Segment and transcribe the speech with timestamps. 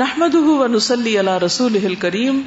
[0.00, 2.40] نحمد و نسلی اللہ رسول الہل کریم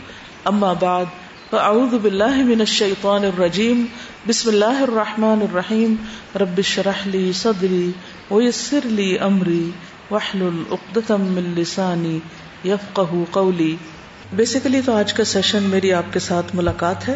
[0.50, 3.84] ام آباد و من اللہ الرجیم
[4.28, 5.96] بسم اللہ الرحمٰن الرحیم
[6.42, 7.90] ربشرحلی صدری
[8.30, 9.64] ولی امری
[10.12, 11.12] وحل القدت
[12.66, 13.02] یفق
[13.40, 13.76] قولی
[14.42, 17.16] بیسیکلی تو آج کا سیشن میری آپ کے ساتھ ملاقات ہے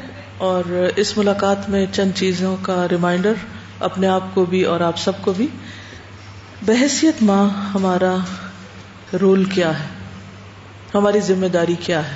[0.51, 0.73] اور
[1.07, 3.45] اس ملاقات میں چند چیزوں کا ریمائنڈر
[3.93, 5.47] اپنے آپ کو بھی اور آپ سب کو بھی
[6.65, 7.43] بحثیت ماں
[7.75, 8.15] ہمارا
[9.21, 10.01] رول کیا ہے
[10.93, 12.15] ہماری ذمہ داری کیا ہے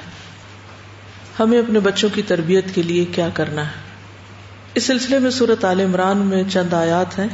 [1.39, 3.86] ہمیں اپنے بچوں کی تربیت کے لیے کیا کرنا ہے
[4.80, 7.28] اس سلسلے میں صورت عال عمران میں چند آیات ہیں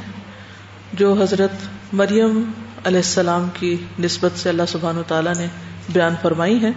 [1.01, 5.47] جو حضرت مریم علیہ السلام کی نسبت سے اللہ سبحان و تعالیٰ نے
[5.93, 6.71] بیان فرمائی ہیں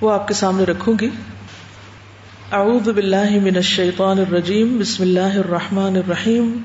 [0.00, 1.08] وہ آپ کے سامنے رکھوں گی
[2.60, 6.56] اعوذ باللہ من الشیطان الرجیم بسم اللہ الرحمن الرحیم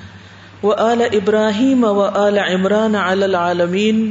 [0.64, 4.02] و آل ابراہیم و آل عمران علی العالمین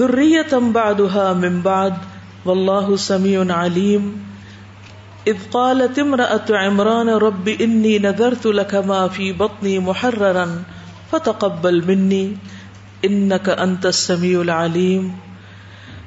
[0.00, 2.02] ذریتم بعدها من بعد
[2.48, 4.10] واللہ سمیع علیم
[5.32, 10.44] اذ قالت امرأة عمران رب انی نذرت لك ما فی بطنی محررا
[11.12, 12.22] فتقبل منی
[13.02, 15.08] انك انت السمیع العلیم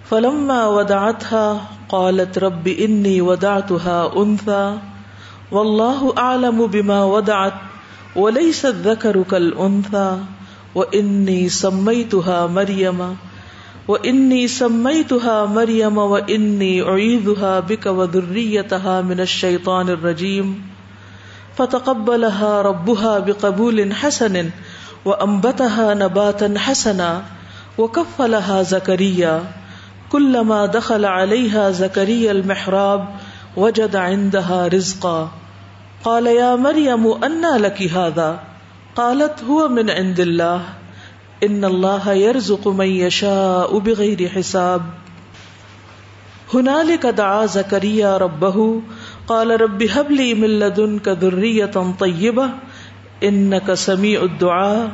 [0.10, 7.73] فلما ودعتها قالت رب انی ودعتها انثى واللہ اعلم بما ودعت
[8.22, 8.88] اول سد
[10.92, 13.02] انی سمئی تا مریم
[13.88, 17.30] وہ انی سمئی تا مریم و اینی عید
[17.68, 17.88] بیک
[19.08, 20.54] مینشان
[21.58, 22.24] فتقبل
[22.70, 24.38] ربوہ بکبل حسن
[25.06, 25.62] و امبت
[26.02, 27.12] نباتن حسنا
[27.80, 29.38] و کفلا زکرییا
[30.12, 30.36] کل
[30.74, 32.46] زكريا علیہ زکری عل
[33.66, 33.96] و جد
[34.76, 35.18] رزقا
[36.06, 37.04] قال قال يا مريم
[37.64, 38.26] لك هذا
[38.96, 40.66] قالت هو من من من
[41.42, 44.82] عند الله يرزق يشاء حساب
[46.54, 48.60] هنالك دعا زكريا ربه
[49.64, 52.50] رب هب لي لدنك ذرية طيبة
[53.88, 54.92] سميع الدعاء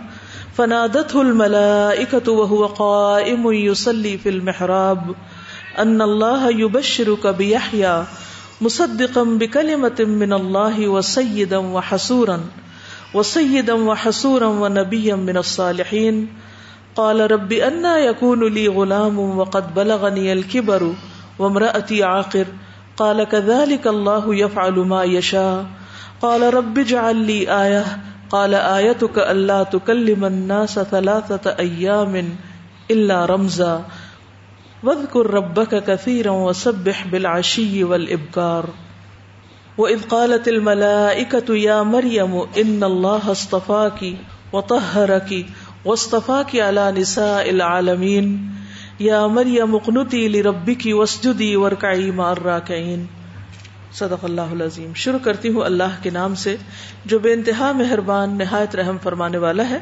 [0.57, 5.11] فنادته الملائكة وهو قائم يصلي في المحراب
[5.77, 7.93] فل الله يبشرك بيحيى
[8.65, 12.41] مصدقم بکلمت من اللہ و سیدم و حسورن
[13.19, 16.17] و سیدم و حسورم و نبی من الصالحین
[16.95, 20.83] قال رب انا يكون لي غلام وقد بلغني الكبر
[21.39, 22.51] وامرأتي عاقر
[23.03, 25.65] قال كذلك الله يفعل ما يشاء
[26.25, 32.37] قال رب اجعل لي آية قال آيتك ألا تكلم الناس ثلاثة أيام
[32.91, 33.71] إلا رمزا
[34.87, 36.27] ود کرب کثیر
[37.11, 38.63] بلاشی ولبکار
[39.77, 44.13] و ابقالت الملا اکت یا مریم ان اللہ استفا کی
[44.53, 45.41] و تہر کی
[45.85, 48.31] وصطفا کی علا نسا العالمین
[49.07, 53.05] یا مریم اقنتی لربی کی وسجدی ورکعی مار راکعین
[53.99, 56.55] صدق اللہ العظیم شروع کرتی ہوں اللہ کے نام سے
[57.13, 59.79] جو بے انتہا مہربان نہایت رحم فرمانے والا ہے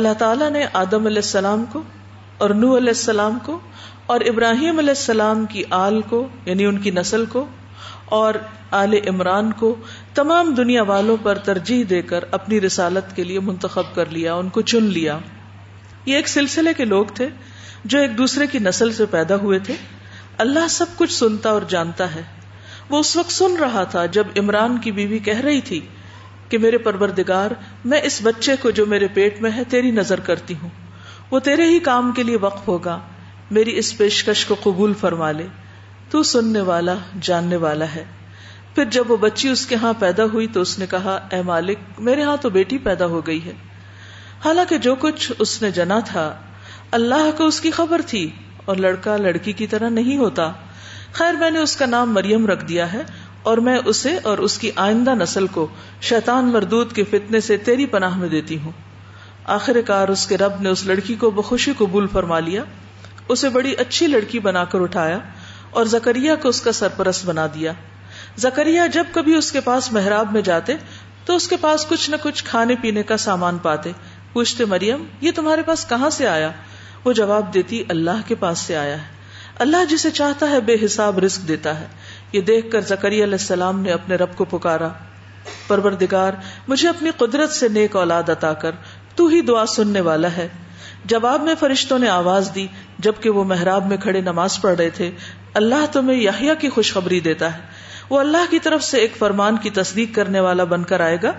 [0.00, 1.82] اللہ تعالیٰ نے آدم علیہ السلام کو
[2.44, 3.58] اور نو علیہ السلام کو
[4.14, 7.44] اور ابراہیم علیہ السلام کی آل کو یعنی ان کی نسل کو
[8.18, 8.34] اور
[8.80, 9.74] آل عمران کو
[10.14, 14.48] تمام دنیا والوں پر ترجیح دے کر اپنی رسالت کے لیے منتخب کر لیا ان
[14.56, 15.18] کو چن لیا
[16.06, 17.28] یہ ایک سلسلے کے لوگ تھے
[17.94, 19.74] جو ایک دوسرے کی نسل سے پیدا ہوئے تھے
[20.44, 22.22] اللہ سب کچھ سنتا اور جانتا ہے
[22.90, 25.80] وہ اس وقت سن رہا تھا جب عمران کی بیوی کہہ رہی تھی
[26.48, 27.50] کہ میرے پروردگار
[27.92, 30.68] میں اس بچے کو جو میرے پیٹ میں ہے تیری نظر کرتی ہوں
[31.30, 32.98] وہ تیرے ہی کام کے لیے وقف ہوگا
[33.56, 35.46] میری اس پیشکش کو قبول فرما لے
[36.10, 36.94] تو سننے والا
[37.28, 38.04] جاننے والا ہے
[38.74, 41.78] پھر جب وہ بچی اس کے ہاں پیدا ہوئی تو اس نے کہا اے مالک
[42.08, 43.52] میرے ہاں تو بیٹی پیدا ہو گئی ہے
[44.44, 46.26] حالانکہ جو کچھ اس نے جنا تھا
[47.00, 48.28] اللہ کو اس کی خبر تھی
[48.66, 50.50] اور لڑکا لڑکی کی طرح نہیں ہوتا
[51.20, 53.02] خیر میں نے اس کا نام مریم رکھ دیا ہے
[53.50, 55.66] اور میں اسے اور اس کی آئندہ نسل کو
[56.10, 58.72] شیطان مردود کے فتنے سے تیری پناہ میں دیتی ہوں
[59.54, 62.62] آخر کار اس کے رب نے اس لڑکی کو بخوشی قبول فرما لیا
[63.34, 65.18] اسے بڑی اچھی لڑکی بنا کر اٹھایا
[65.78, 67.72] اور زکریہ کو اس کا سرپرست بنا دیا
[68.46, 70.74] زکریہ جب کبھی اس کے پاس محراب میں جاتے
[71.26, 73.92] تو اس کے پاس کچھ نہ کچھ کھانے پینے کا سامان پاتے
[74.32, 76.50] پوچھتے مریم یہ تمہارے پاس کہاں سے آیا
[77.04, 79.14] وہ جواب دیتی اللہ کے پاس سے آیا ہے
[79.64, 81.86] اللہ جسے چاہتا ہے بے حساب رزق دیتا ہے
[82.32, 84.88] یہ دیکھ کر زکری علیہ السلام نے اپنے رب کو پکارا
[85.66, 86.32] پروردگار
[86.68, 88.74] مجھے اپنی قدرت سے نیک اولاد عطا کر
[89.16, 90.46] تو ہی دعا سننے والا ہے
[91.12, 92.66] جواب میں فرشتوں نے آواز دی
[93.06, 95.10] جبکہ وہ محراب میں کھڑے نماز پڑھ رہے تھے
[95.60, 99.70] اللہ تمہیں یحییٰ کی خوشخبری دیتا ہے وہ اللہ کی طرف سے ایک فرمان کی
[99.78, 101.32] تصدیق کرنے والا بن کر آئے گا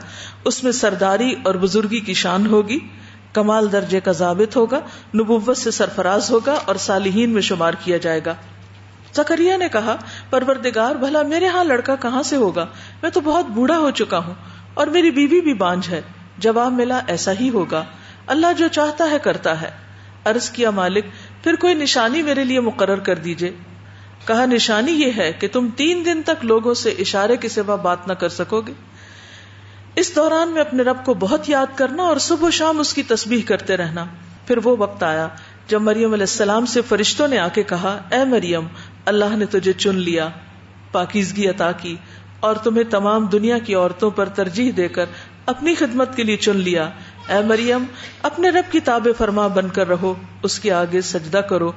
[0.51, 2.79] اس میں سرداری اور بزرگی کی شان ہوگی
[3.33, 4.79] کمال درجے کا ضابط ہوگا
[5.21, 8.33] نبوت سے سرفراز ہوگا اور صالحین میں شمار کیا جائے گا
[9.15, 9.95] زکریا نے کہا
[10.29, 12.65] پروردگار بھلا میرے ہاں لڑکا کہاں سے ہوگا
[13.01, 14.33] میں تو بہت بوڑھا ہو چکا ہوں
[14.81, 16.01] اور میری بیوی بھی بانج ہے
[16.45, 17.83] جواب ملا ایسا ہی ہوگا
[18.35, 19.69] اللہ جو چاہتا ہے کرتا ہے
[20.31, 21.05] عرض کیا مالک
[21.43, 23.51] پھر کوئی نشانی میرے لیے مقرر کر دیجئے
[24.25, 28.07] کہا نشانی یہ ہے کہ تم تین دن تک لوگوں سے اشارے کے سوا بات
[28.07, 28.73] نہ کر سکو گے
[30.01, 33.03] اس دوران میں اپنے رب کو بہت یاد کرنا اور صبح و شام اس کی
[33.13, 34.05] تسبیح کرتے رہنا
[34.47, 35.27] پھر وہ وقت آیا
[35.67, 38.67] جب مریم علیہ السلام سے فرشتوں نے آ کے کہا اے مریم
[39.13, 40.27] اللہ نے تجھے چن لیا
[40.91, 41.95] پاکیزگی عطا کی
[42.49, 45.05] اور تمہیں تمام دنیا کی عورتوں پر ترجیح دے کر
[45.51, 46.85] اپنی خدمت کے لیے چن لیا
[47.33, 47.83] اے مریم
[48.29, 50.13] اپنے رب کی تاب فرما بن کر رہو
[50.47, 51.71] اس کے آگے سجدہ کرو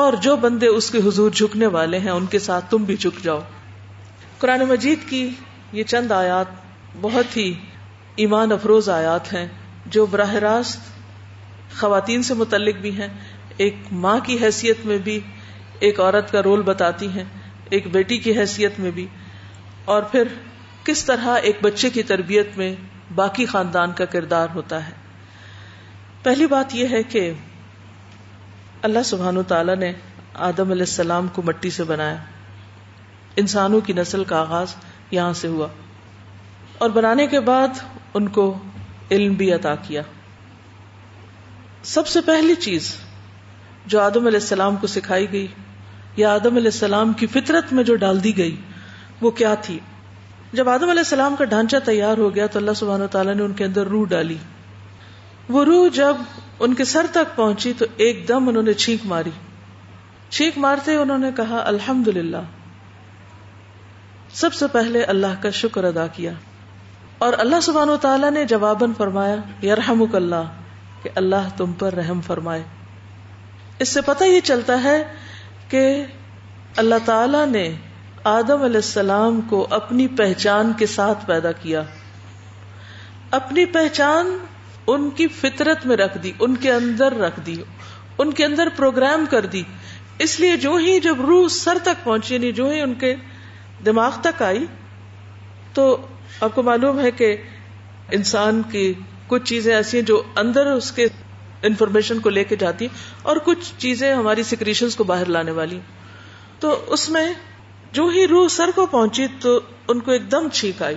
[0.00, 3.22] اور جو بندے اس کے حضور جھکنے والے ہیں ان کے ساتھ تم بھی جھک
[3.24, 3.40] جاؤ
[4.44, 5.20] قرآن مجید کی
[5.80, 6.54] یہ چند آیات
[7.00, 7.52] بہت ہی
[8.24, 9.46] ایمان افروز آیات ہیں
[9.96, 10.90] جو براہ راست
[11.80, 13.08] خواتین سے متعلق بھی ہیں
[13.66, 15.18] ایک ماں کی حیثیت میں بھی
[15.88, 17.24] ایک عورت کا رول بتاتی ہیں
[17.76, 19.06] ایک بیٹی کی حیثیت میں بھی
[19.94, 20.28] اور پھر
[20.84, 22.74] کس طرح ایک بچے کی تربیت میں
[23.14, 24.92] باقی خاندان کا کردار ہوتا ہے
[26.22, 27.32] پہلی بات یہ ہے کہ
[28.88, 29.92] اللہ سبحان و نے
[30.48, 32.16] آدم علیہ السلام کو مٹی سے بنایا
[33.42, 34.74] انسانوں کی نسل کا آغاز
[35.10, 35.68] یہاں سے ہوا
[36.84, 37.78] اور بنانے کے بعد
[38.14, 38.46] ان کو
[39.10, 40.02] علم بھی عطا کیا
[41.94, 42.94] سب سے پہلی چیز
[43.92, 45.46] جو آدم علیہ السلام کو سکھائی گئی
[46.16, 48.54] یا آدم علیہ السلام کی فطرت میں جو ڈال دی گئی
[49.20, 49.78] وہ کیا تھی
[50.56, 53.42] جب آدم علیہ السلام کا ڈھانچہ تیار ہو گیا تو اللہ سبحان و تعالیٰ نے
[53.44, 54.36] ان کے اندر روح ڈالی
[55.54, 56.16] وہ روح جب
[56.66, 59.30] ان کے سر تک پہنچی تو ایک دم انہوں نے چھینک ماری
[60.36, 62.42] چھینک مارتے انہوں نے کہا الحمد للہ
[64.42, 66.32] سب سے پہلے اللہ کا شکر ادا کیا
[67.26, 69.36] اور اللہ سبحان و تعالیٰ نے جواباً فرمایا
[69.70, 70.52] یرحمک اللہ
[71.02, 72.62] کہ اللہ تم پر رحم فرمائے
[73.84, 74.96] اس سے پتہ یہ چلتا ہے
[75.74, 75.84] کہ
[76.84, 77.66] اللہ تعالی نے
[78.30, 81.82] آدم علیہ السلام کو اپنی پہچان کے ساتھ پیدا کیا
[83.38, 84.30] اپنی پہچان
[84.92, 87.56] ان کی فطرت میں رکھ دی ان کے اندر رکھ دی
[88.24, 89.62] ان کے اندر پروگرام کر دی
[90.26, 93.14] اس لیے جو ہی جب روح سر تک پہنچی یعنی جو ہی ان کے
[93.86, 94.64] دماغ تک آئی
[95.74, 95.84] تو
[96.48, 97.34] آپ کو معلوم ہے کہ
[98.18, 98.92] انسان کی
[99.26, 101.06] کچھ چیزیں ایسی ہیں جو اندر اس کے
[101.70, 102.86] انفارمیشن کو لے کے جاتی
[103.30, 105.78] اور کچھ چیزیں ہماری سیکریشنز کو باہر لانے والی
[106.64, 107.26] تو اس میں
[107.96, 109.50] جو ہی روح سر کو پہنچی تو
[109.92, 110.96] ان کو ایک دم چھینک آئی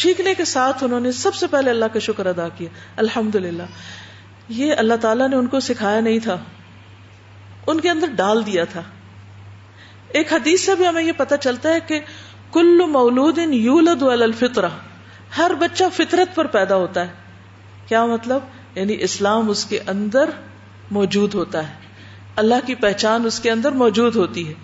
[0.00, 2.68] چھینکنے کے ساتھ انہوں نے سب سے پہلے اللہ کا شکر ادا کیا
[3.02, 3.36] الحمد
[4.60, 6.36] یہ اللہ تعالیٰ نے ان کو سکھایا نہیں تھا
[7.72, 8.82] ان کے اندر ڈال دیا تھا
[10.20, 12.00] ایک حدیث سے بھی ہمیں یہ پتہ چلتا ہے کہ
[12.56, 14.02] کل مولود ان یو لد
[15.36, 20.30] ہر بچہ فطرت پر پیدا ہوتا ہے کیا مطلب یعنی اسلام اس کے اندر
[20.98, 21.88] موجود ہوتا ہے
[22.44, 24.54] اللہ کی پہچان اس کے اندر موجود ہوتی ہے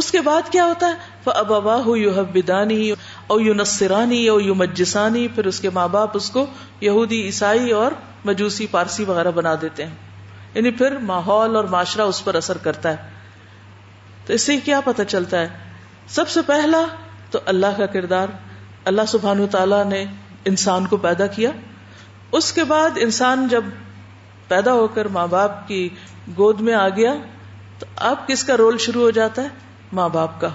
[0.00, 5.70] اس کے بعد کیا ہوتا ہے ابا یو یو نسرانی یو مجسانی پھر اس کے
[5.76, 6.44] ماں باپ اس کو
[6.86, 7.92] یہودی عیسائی اور
[8.24, 12.92] مجوسی پارسی وغیرہ بنا دیتے ہیں یعنی پھر ماحول اور معاشرہ اس پر اثر کرتا
[12.96, 16.84] ہے تو اس سے کیا پتہ چلتا ہے سب سے پہلا
[17.30, 18.36] تو اللہ کا کردار
[18.92, 20.04] اللہ سبحان تعالی نے
[20.54, 21.50] انسان کو پیدا کیا
[22.40, 23.72] اس کے بعد انسان جب
[24.48, 25.84] پیدا ہو کر ماں باپ کی
[26.40, 27.14] گود میں آ گیا
[27.78, 29.64] تو اب کس کا رول شروع ہو جاتا ہے
[29.98, 30.48] ماں باپ کا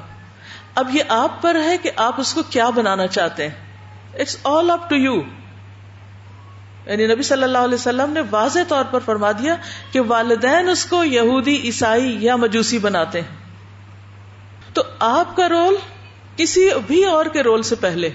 [0.82, 4.70] اب یہ آپ پر ہے کہ آپ اس کو کیا بنانا چاہتے ہیں it's all
[4.72, 5.14] up to you
[6.86, 9.56] یعنی نبی صلی اللہ علیہ وسلم نے واضح طور پر فرما دیا
[9.92, 15.76] کہ والدین اس کو یہودی عیسائی یا مجوسی بناتے ہیں تو آپ کا رول
[16.38, 18.10] کسی بھی اور کے رول سے پہلے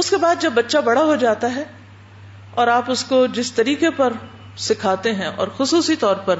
[0.00, 1.64] اس کے بعد جب بچہ بڑا ہو جاتا ہے
[2.60, 4.12] اور آپ اس کو جس طریقے پر
[4.66, 6.38] سکھاتے ہیں اور خصوصی طور پر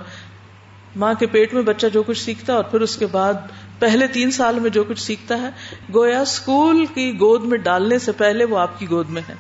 [0.98, 3.34] ماں کے پیٹ میں بچہ جو کچھ سیکھتا ہے اور پھر اس کے بعد
[3.78, 5.48] پہلے تین سال میں جو کچھ سیکھتا ہے
[5.94, 9.34] گویا اسکول کی گود میں ڈالنے سے پہلے وہ آپ کی گود میں ہے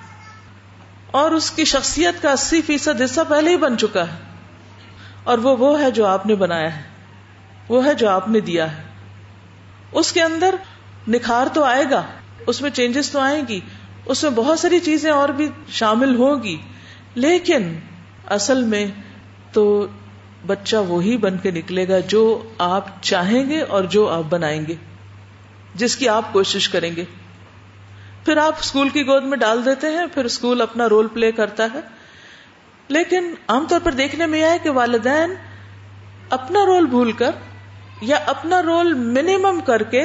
[1.20, 4.16] اور اس کی شخصیت کا اسی فیصد حصہ پہلے ہی بن چکا ہے
[5.32, 6.82] اور وہ وہ ہے جو آپ نے بنایا ہے
[7.68, 8.82] وہ ہے جو آپ نے دیا ہے
[10.00, 10.54] اس کے اندر
[11.14, 12.02] نکھار تو آئے گا
[12.52, 13.60] اس میں چینجز تو آئیں گی
[14.12, 16.56] اس میں بہت ساری چیزیں اور بھی شامل ہوں گی
[17.24, 17.72] لیکن
[18.38, 18.86] اصل میں
[19.52, 19.66] تو
[20.46, 22.20] بچہ وہی بن کے نکلے گا جو
[22.66, 24.74] آپ چاہیں گے اور جو آپ بنائیں گے
[25.82, 27.04] جس کی آپ کوشش کریں گے
[28.24, 31.66] پھر آپ اسکول کی گود میں ڈال دیتے ہیں پھر اسکول اپنا رول پلے کرتا
[31.74, 31.80] ہے
[32.96, 35.34] لیکن عام طور پر دیکھنے میں آئے کہ والدین
[36.38, 37.30] اپنا رول بھول کر
[38.12, 40.02] یا اپنا رول منیمم کر کے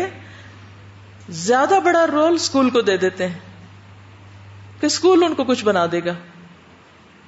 [1.46, 3.40] زیادہ بڑا رول اسکول کو دے دیتے ہیں
[4.80, 6.14] کہ اسکول ان کو کچھ بنا دے گا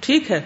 [0.05, 0.41] ٹھیک ہے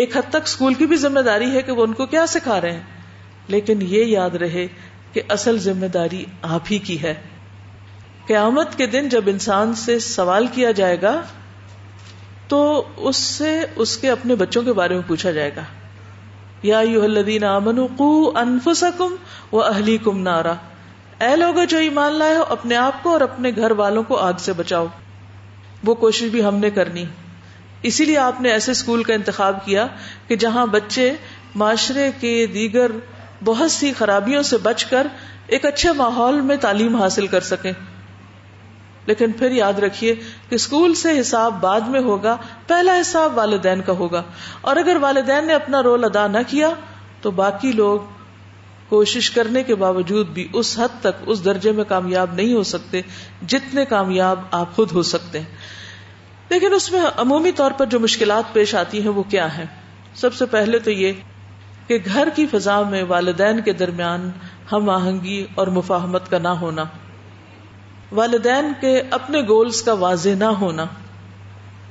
[0.00, 2.60] ایک حد تک اسکول کی بھی ذمہ داری ہے کہ وہ ان کو کیا سکھا
[2.60, 4.66] رہے ہیں لیکن یہ یاد رہے
[5.12, 6.24] کہ اصل ذمہ داری
[6.58, 7.14] آپ ہی کی ہے
[8.26, 11.14] قیامت کے دن جب انسان سے سوال کیا جائے گا
[12.48, 12.60] تو
[13.08, 13.52] اس سے
[13.84, 15.64] اس کے اپنے بچوں کے بارے میں پوچھا جائے گا
[16.70, 18.08] یا یو الدین امن کو
[18.44, 19.14] انفسکم
[19.52, 20.54] و اہلی کم نارا
[21.26, 24.40] اے لوگ جو ایمان لائے ہو اپنے آپ کو اور اپنے گھر والوں کو آگ
[24.48, 24.86] سے بچاؤ
[25.86, 27.04] وہ کوشش بھی ہم نے کرنی
[27.90, 29.86] اسی لیے آپ نے ایسے اسکول کا انتخاب کیا
[30.26, 31.12] کہ جہاں بچے
[31.62, 32.90] معاشرے کے دیگر
[33.44, 35.06] بہت سی خرابیوں سے بچ کر
[35.56, 37.72] ایک اچھے ماحول میں تعلیم حاصل کر سکیں
[39.06, 40.14] لیکن پھر یاد رکھیے
[40.48, 42.36] کہ اسکول سے حساب بعد میں ہوگا
[42.66, 44.22] پہلا حساب والدین کا ہوگا
[44.70, 46.68] اور اگر والدین نے اپنا رول ادا نہ کیا
[47.22, 47.98] تو باقی لوگ
[48.88, 53.00] کوشش کرنے کے باوجود بھی اس حد تک اس درجے میں کامیاب نہیں ہو سکتے
[53.54, 55.70] جتنے کامیاب آپ خود ہو سکتے ہیں
[56.52, 59.64] لیکن اس میں عمومی طور پر جو مشکلات پیش آتی ہیں وہ کیا ہیں
[60.22, 61.20] سب سے پہلے تو یہ
[61.90, 64.30] کہ گھر کی فضا میں والدین کے درمیان
[64.72, 66.84] ہم آہنگی اور مفاہمت کا نہ ہونا
[68.20, 70.84] والدین کے اپنے گولز کا واضح نہ ہونا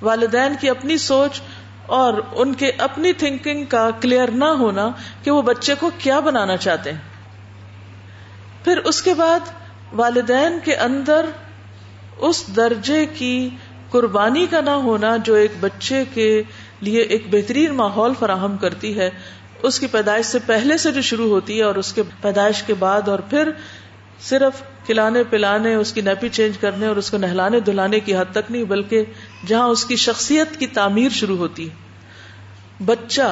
[0.09, 1.41] والدین کی اپنی سوچ
[2.01, 4.87] اور ان کے اپنی تھنکنگ کا کلیئر نہ ہونا
[5.23, 8.25] کہ وہ بچے کو کیا بنانا چاہتے ہیں
[8.65, 9.49] پھر اس کے بعد
[10.05, 11.33] والدین کے اندر
[12.31, 13.33] اس درجے کی
[13.91, 16.27] قربانی کا نہ ہونا جو ایک بچے کے
[16.87, 19.09] لیے ایک بہترین ماحول فراہم کرتی ہے
[19.69, 22.73] اس کی پیدائش سے پہلے سے جو شروع ہوتی ہے اور اس کے پیدائش کے
[22.83, 23.49] بعد اور پھر
[24.29, 28.31] صرف کھلانے پلانے اس کی نیپی چینج کرنے اور اس کو نہلانے دھلانے کی حد
[28.39, 29.03] تک نہیں بلکہ
[29.47, 31.67] جہاں اس کی شخصیت کی تعمیر شروع ہوتی
[32.85, 33.29] بچہ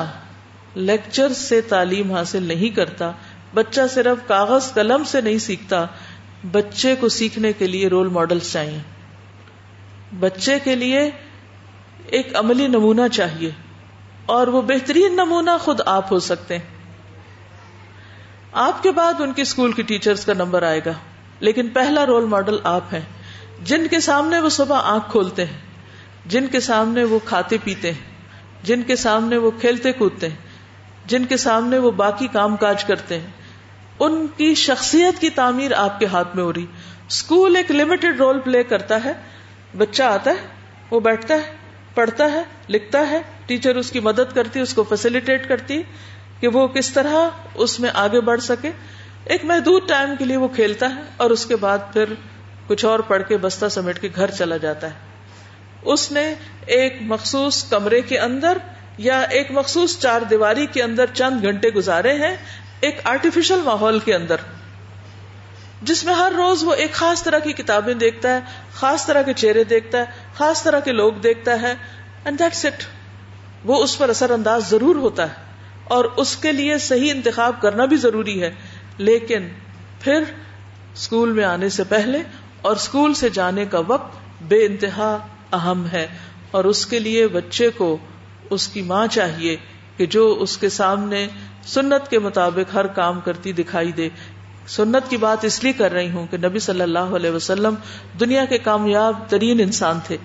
[0.91, 3.11] لیکچر سے تعلیم حاصل نہیں کرتا
[3.53, 5.85] بچہ صرف کاغذ قلم سے نہیں سیکھتا
[6.51, 8.79] بچے کو سیکھنے کے لیے رول ماڈل چاہیے
[10.19, 11.09] بچے کے لیے
[12.17, 13.49] ایک عملی نمونہ چاہیے
[14.35, 16.77] اور وہ بہترین نمونہ خود آپ ہو سکتے ہیں
[18.67, 20.93] آپ کے بعد ان کی اسکول کی ٹیچرز کا نمبر آئے گا
[21.47, 23.01] لیکن پہلا رول ماڈل آپ ہیں
[23.69, 28.63] جن کے سامنے وہ صبح آنکھ کھولتے ہیں جن کے سامنے وہ کھاتے پیتے ہیں
[28.67, 33.19] جن کے سامنے وہ کھیلتے کودتے ہیں جن کے سامنے وہ باقی کام کاج کرتے
[33.19, 33.31] ہیں
[34.07, 36.65] ان کی شخصیت کی تعمیر آپ کے ہاتھ میں ہو رہی
[37.07, 39.13] اسکول ایک لمیٹڈ رول پلے کرتا ہے
[39.77, 40.47] بچہ آتا ہے
[40.91, 41.53] وہ بیٹھتا ہے
[41.95, 45.81] پڑھتا ہے لکھتا ہے ٹیچر اس کی مدد کرتی اس کو فیسلٹیٹ کرتی
[46.39, 48.71] کہ وہ کس طرح اس میں آگے بڑھ سکے
[49.35, 52.13] ایک محدود ٹائم کے لیے وہ کھیلتا ہے اور اس کے بعد پھر
[52.67, 56.23] کچھ اور پڑھ کے بستہ سمیٹ کے گھر چلا جاتا ہے اس نے
[56.77, 58.57] ایک مخصوص کمرے کے اندر
[59.09, 62.35] یا ایک مخصوص چار دیواری کے اندر چند گھنٹے گزارے ہیں
[62.87, 64.41] ایک آرٹیفیشل ماحول کے اندر
[65.87, 68.39] جس میں ہر روز وہ ایک خاص طرح کی کتابیں دیکھتا ہے
[68.79, 71.73] خاص طرح کے چہرے دیکھتا ہے خاص طرح کے لوگ دیکھتا ہے
[72.23, 72.41] اینڈ
[73.69, 75.47] وہ اس پر اثر انداز ضرور ہوتا ہے
[75.93, 78.51] اور اس کے لیے صحیح انتخاب کرنا بھی ضروری ہے
[78.97, 79.47] لیکن
[80.03, 80.23] پھر
[80.93, 82.21] اسکول میں آنے سے پہلے
[82.69, 84.17] اور اسکول سے جانے کا وقت
[84.53, 85.09] بے انتہا
[85.59, 86.05] اہم ہے
[86.57, 87.95] اور اس کے لیے بچے کو
[88.57, 89.55] اس کی ماں چاہیے
[89.97, 91.27] کہ جو اس کے سامنے
[91.73, 94.09] سنت کے مطابق ہر کام کرتی دکھائی دے
[94.75, 97.75] سنت کی بات اس لیے کر رہی ہوں کہ نبی صلی اللہ علیہ وسلم
[98.19, 100.17] دنیا کے کامیاب ترین انسان تھے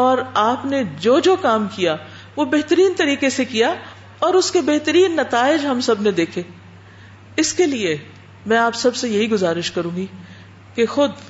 [0.00, 1.96] اور آپ نے جو جو کام کیا
[2.36, 3.74] وہ بہترین طریقے سے کیا
[4.26, 6.42] اور اس کے بہترین نتائج ہم سب نے دیکھے
[7.44, 7.96] اس کے لیے
[8.52, 10.06] میں آپ سب سے یہی گزارش کروں گی
[10.74, 11.22] کہ خود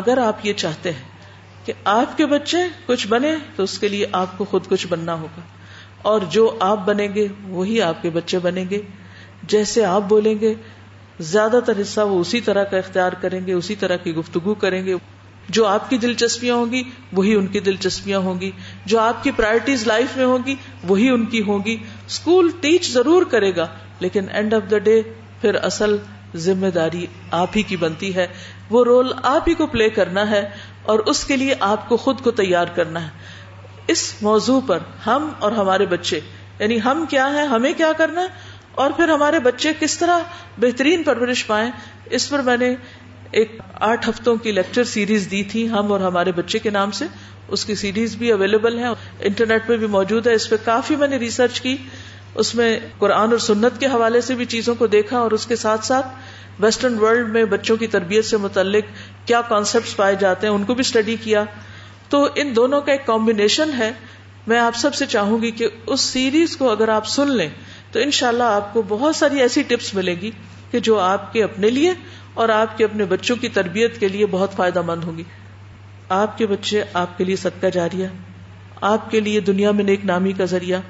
[0.00, 4.06] اگر آپ یہ چاہتے ہیں کہ آپ کے بچے کچھ بنے تو اس کے لیے
[4.24, 5.42] آپ کو خود کچھ بننا ہوگا
[6.10, 7.26] اور جو آپ بنیں گے
[7.56, 8.80] وہی آپ کے بچے بنیں گے
[9.54, 10.54] جیسے آپ بولیں گے
[11.28, 14.84] زیادہ تر حصہ وہ اسی طرح کا اختیار کریں گے اسی طرح کی گفتگو کریں
[14.86, 14.94] گے
[15.56, 16.82] جو آپ کی دلچسپیاں ہوں گی
[17.18, 18.50] وہی ان کی دلچسپیاں ہوں گی
[18.92, 20.54] جو آپ کی پرائرٹیز لائف میں ہوں گی
[20.88, 23.66] وہی ان کی ہوں گی اسکول ٹیچ ضرور کرے گا
[24.00, 25.00] لیکن اینڈ آف دا ڈے
[25.40, 25.96] پھر اصل
[26.46, 27.04] ذمہ داری
[27.42, 28.26] آپ ہی کی بنتی ہے
[28.70, 30.44] وہ رول آپ ہی کو پلے کرنا ہے
[30.92, 35.28] اور اس کے لیے آپ کو خود کو تیار کرنا ہے اس موضوع پر ہم
[35.46, 36.20] اور ہمارے بچے
[36.58, 38.49] یعنی ہم کیا ہیں ہمیں کیا کرنا ہے
[38.82, 40.18] اور پھر ہمارے بچے کس طرح
[40.64, 41.70] بہترین پرورش پائیں
[42.18, 42.74] اس پر میں نے
[43.40, 43.56] ایک
[43.88, 47.04] آٹھ ہفتوں کی لیکچر سیریز دی تھی ہم اور ہمارے بچے کے نام سے
[47.56, 48.88] اس کی سیریز بھی اویلیبل ہیں
[49.30, 51.76] انٹرنیٹ پہ بھی موجود ہے اس پہ کافی میں نے ریسرچ کی
[52.42, 55.56] اس میں قرآن اور سنت کے حوالے سے بھی چیزوں کو دیکھا اور اس کے
[55.62, 56.06] ساتھ ساتھ
[56.64, 58.92] ویسٹرن ورلڈ میں بچوں کی تربیت سے متعلق
[59.26, 61.44] کیا کانسیپٹس پائے جاتے ہیں ان کو بھی اسٹڈی کیا
[62.14, 63.92] تو ان دونوں کا ایک کمبینیشن ہے
[64.52, 67.48] میں آپ سب سے چاہوں گی کہ اس سیریز کو اگر آپ سن لیں
[67.92, 70.30] تو ان شاء اللہ آپ کو بہت ساری ایسی ٹپس ملے گی
[70.70, 71.92] کہ جو آپ کے اپنے لیے
[72.42, 75.22] اور آپ کے اپنے بچوں کی تربیت کے لیے بہت فائدہ مند ہوگی
[76.18, 78.06] آپ کے بچے آپ کے لیے صدقہ جاریہ
[78.90, 80.80] آپ کے لیے دنیا میں نیک نامی کا ذریعہ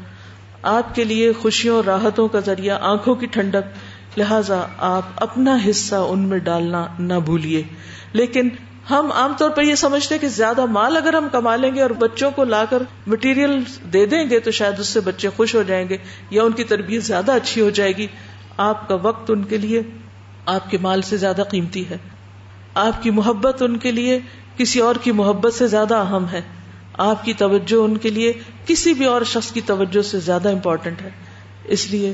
[0.72, 4.60] آپ کے لیے خوشیوں اور راحتوں کا ذریعہ آنکھوں کی ٹھنڈک لہذا
[4.92, 7.62] آپ اپنا حصہ ان میں ڈالنا نہ بھولیے
[8.20, 8.48] لیکن
[8.88, 11.90] ہم عام طور پر یہ سمجھتے کہ زیادہ مال اگر ہم کما لیں گے اور
[12.04, 15.62] بچوں کو لا کر مٹیریل دے دیں گے تو شاید اس سے بچے خوش ہو
[15.70, 15.96] جائیں گے
[16.36, 18.06] یا ان کی تربیت زیادہ اچھی ہو جائے گی
[18.68, 19.82] آپ کا وقت ان کے لیے
[20.54, 21.96] آپ کے مال سے زیادہ قیمتی ہے
[22.86, 24.18] آپ کی محبت ان کے لیے
[24.56, 26.40] کسی اور کی محبت سے زیادہ اہم ہے
[27.08, 28.32] آپ کی توجہ ان کے لیے
[28.66, 31.10] کسی بھی اور شخص کی توجہ سے زیادہ امپورٹنٹ ہے
[31.76, 32.12] اس لیے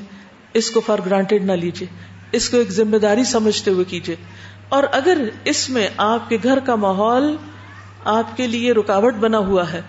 [0.61, 1.87] اس کو فار گرانٹیڈ نہ لیجیے
[2.39, 4.17] اس کو ایک ذمہ داری سمجھتے ہوئے کیجیے
[4.75, 5.19] اور اگر
[5.51, 7.35] اس میں آپ کے گھر کا ماحول
[8.13, 9.81] آپ کے لیے رکاوٹ بنا ہوا ہے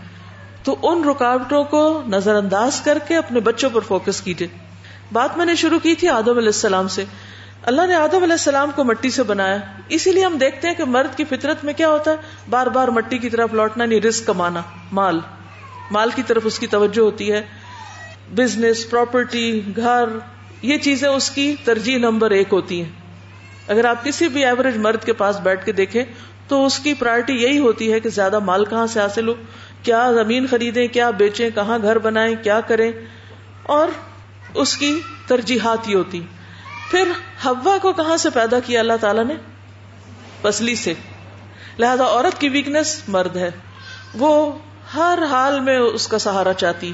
[0.63, 1.81] تو ان رکاوٹوں کو
[2.15, 4.47] نظر انداز کر کے اپنے بچوں پر فوکس کیجیے
[5.13, 7.03] بات میں نے شروع کی تھی آدم علیہ السلام سے
[7.71, 9.57] اللہ نے آدم علیہ السلام کو مٹی سے بنایا
[9.97, 12.87] اسی لیے ہم دیکھتے ہیں کہ مرد کی فطرت میں کیا ہوتا ہے بار بار
[12.99, 14.61] مٹی کی طرف لوٹنا نہیں یعنی رسک کمانا
[14.99, 15.19] مال
[15.97, 17.41] مال کی طرف اس کی توجہ ہوتی ہے
[18.41, 20.17] بزنس پراپرٹی گھر
[20.71, 22.91] یہ چیزیں اس کی ترجیح نمبر ایک ہوتی ہیں
[23.73, 26.03] اگر آپ کسی بھی ایوریج مرد کے پاس بیٹھ کے دیکھیں
[26.47, 29.33] تو اس کی پرائرٹی یہی ہوتی ہے کہ زیادہ مال کہاں سے حاصل ہو
[29.83, 32.91] کیا زمین خریدے کیا بیچیں کہاں گھر بنائیں کیا کریں
[33.77, 33.87] اور
[34.63, 34.91] اس کی
[35.27, 36.21] ترجیحات ہی ہوتی
[36.91, 37.11] پھر
[37.45, 39.33] ہوا کو کہاں سے پیدا کیا اللہ تعالی نے
[40.41, 40.93] پسلی سے
[41.83, 43.49] لہذا عورت کی ویکنیس مرد ہے
[44.21, 44.31] وہ
[44.93, 46.91] ہر حال میں اس کا سہارا چاہتی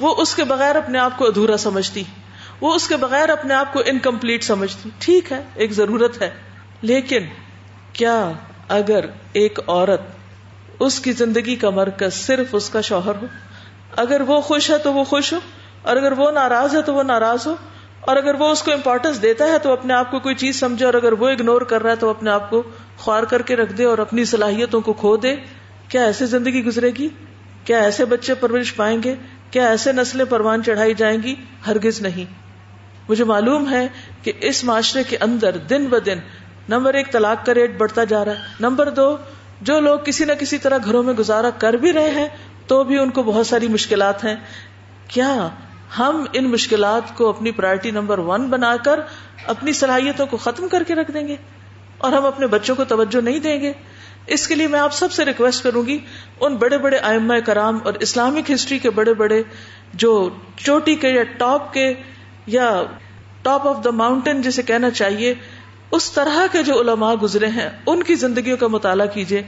[0.00, 2.02] وہ اس کے بغیر اپنے آپ کو ادھورا سمجھتی
[2.60, 6.28] وہ اس کے بغیر اپنے آپ کو انکمپلیٹ سمجھتی ٹھیک ہے ایک ضرورت ہے
[6.90, 7.24] لیکن
[7.98, 8.14] کیا
[8.76, 9.04] اگر
[9.40, 13.26] ایک عورت اس کی زندگی کا مرکز صرف اس کا شوہر ہو
[14.04, 15.38] اگر وہ خوش ہے تو وہ خوش ہو
[15.90, 17.54] اور اگر وہ ناراض ہے تو وہ ناراض ہو
[18.10, 20.84] اور اگر وہ اس کو امپورٹینس دیتا ہے تو اپنے آپ کو کوئی چیز سمجھے
[20.86, 22.62] اور اگر وہ اگنور کر رہا ہے تو اپنے آپ کو
[22.98, 25.34] خوار کر کے رکھ دے اور اپنی صلاحیتوں کو کھو دے
[25.88, 27.08] کیا ایسے زندگی گزرے گی
[27.64, 29.14] کیا ایسے بچے پرورش پائیں گے
[29.50, 31.34] کیا ایسے نسلیں پروان چڑھائی جائیں گی
[31.66, 32.44] ہرگز نہیں
[33.08, 33.86] مجھے معلوم ہے
[34.22, 36.18] کہ اس معاشرے کے اندر دن ب دن
[36.68, 39.04] نمبر ایک طلاق کا ریٹ بڑھتا جا رہا ہے نمبر دو
[39.68, 42.26] جو لوگ کسی نہ کسی طرح گھروں میں گزارا کر بھی رہے ہیں
[42.72, 44.34] تو بھی ان کو بہت ساری مشکلات ہیں
[45.16, 45.34] کیا
[45.98, 49.00] ہم ان مشکلات کو اپنی پرائرٹی نمبر ون بنا کر
[49.54, 51.36] اپنی صلاحیتوں کو ختم کر کے رکھ دیں گے
[52.06, 53.72] اور ہم اپنے بچوں کو توجہ نہیں دیں گے
[54.36, 55.98] اس کے لیے میں آپ سب سے ریکویسٹ کروں گی
[56.46, 59.42] ان بڑے بڑے آئمہ کرام اور اسلامک ہسٹری کے بڑے بڑے
[60.04, 60.12] جو
[60.64, 61.92] چوٹی کے یا ٹاپ کے
[62.54, 62.66] یا
[63.42, 65.34] ٹاپ آف دا ماؤنٹین جسے کہنا چاہیے
[65.98, 69.42] اس طرح کے جو علماء گزرے ہیں ان کی زندگیوں کا مطالعہ کیجیے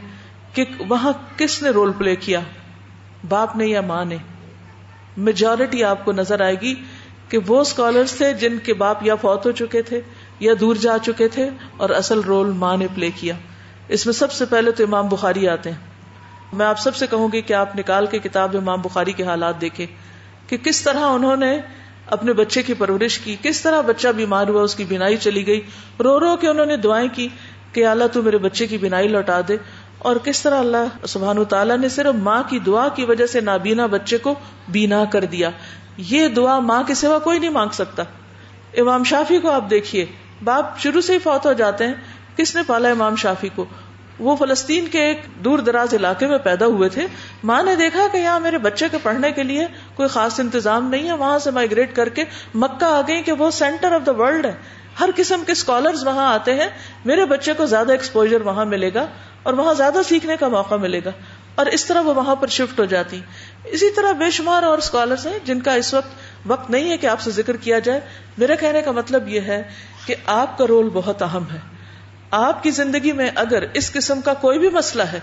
[0.54, 2.40] کہ وہاں کس نے رول پلے کیا
[3.28, 4.16] باپ نے یا ماں نے
[5.28, 6.74] میجورٹی آپ کو نظر آئے گی
[7.28, 10.00] کہ وہ اسکالرس تھے جن کے باپ یا فوت ہو چکے تھے
[10.40, 11.48] یا دور جا چکے تھے
[11.84, 13.34] اور اصل رول ماں نے پلے کیا
[13.96, 17.28] اس میں سب سے پہلے تو امام بخاری آتے ہیں میں آپ سب سے کہوں
[17.32, 19.86] گی کہ آپ نکال کے کتاب امام بخاری کے حالات دیکھیں
[20.50, 21.56] کہ کس طرح انہوں نے
[22.16, 25.60] اپنے بچے کی پرورش کی کس طرح بچہ بیمار ہوا اس کی بینائی چلی گئی
[26.04, 27.26] رو رو کے انہوں نے دعائیں کی
[27.72, 29.56] کہ اللہ تو میرے بچے کی بینائی لوٹا دے
[30.08, 33.86] اور کس طرح اللہ سبحان تعالیٰ نے صرف ماں کی دعا کی وجہ سے نابینا
[33.96, 34.34] بچے کو
[34.76, 35.50] بینا کر دیا
[36.12, 38.02] یہ دعا ماں کے سوا کوئی نہیں مانگ سکتا
[38.84, 40.04] امام شافی کو آپ دیکھیے
[40.44, 41.94] باپ شروع سے ہی فوت ہو جاتے ہیں
[42.36, 43.64] کس نے پالا امام شافی کو
[44.26, 47.06] وہ فلسطین کے ایک دور دراز علاقے میں پیدا ہوئے تھے
[47.50, 51.06] ماں نے دیکھا کہ یہاں میرے بچے کے پڑھنے کے لیے کوئی خاص انتظام نہیں
[51.08, 52.24] ہے وہاں سے مائگریٹ کر کے
[52.64, 54.52] مکہ آ گئی کہ وہ سینٹر آف دا ورلڈ ہے
[55.00, 56.68] ہر قسم کے اسکالر وہاں آتے ہیں
[57.10, 59.06] میرے بچے کو زیادہ ایکسپوجر وہاں ملے گا
[59.48, 61.10] اور وہاں زیادہ سیکھنے کا موقع ملے گا
[61.60, 63.20] اور اس طرح وہ وہاں پر شفٹ ہو جاتی
[63.76, 67.06] اسی طرح بے شمار اور اسکالرس ہیں جن کا اس وقت وقت نہیں ہے کہ
[67.14, 68.00] آپ سے ذکر کیا جائے
[68.42, 69.62] میرے کہنے کا مطلب یہ ہے
[70.06, 71.58] کہ آپ کا رول بہت اہم ہے
[72.36, 75.18] آپ کی زندگی میں اگر اس قسم کا کوئی بھی مسئلہ ہے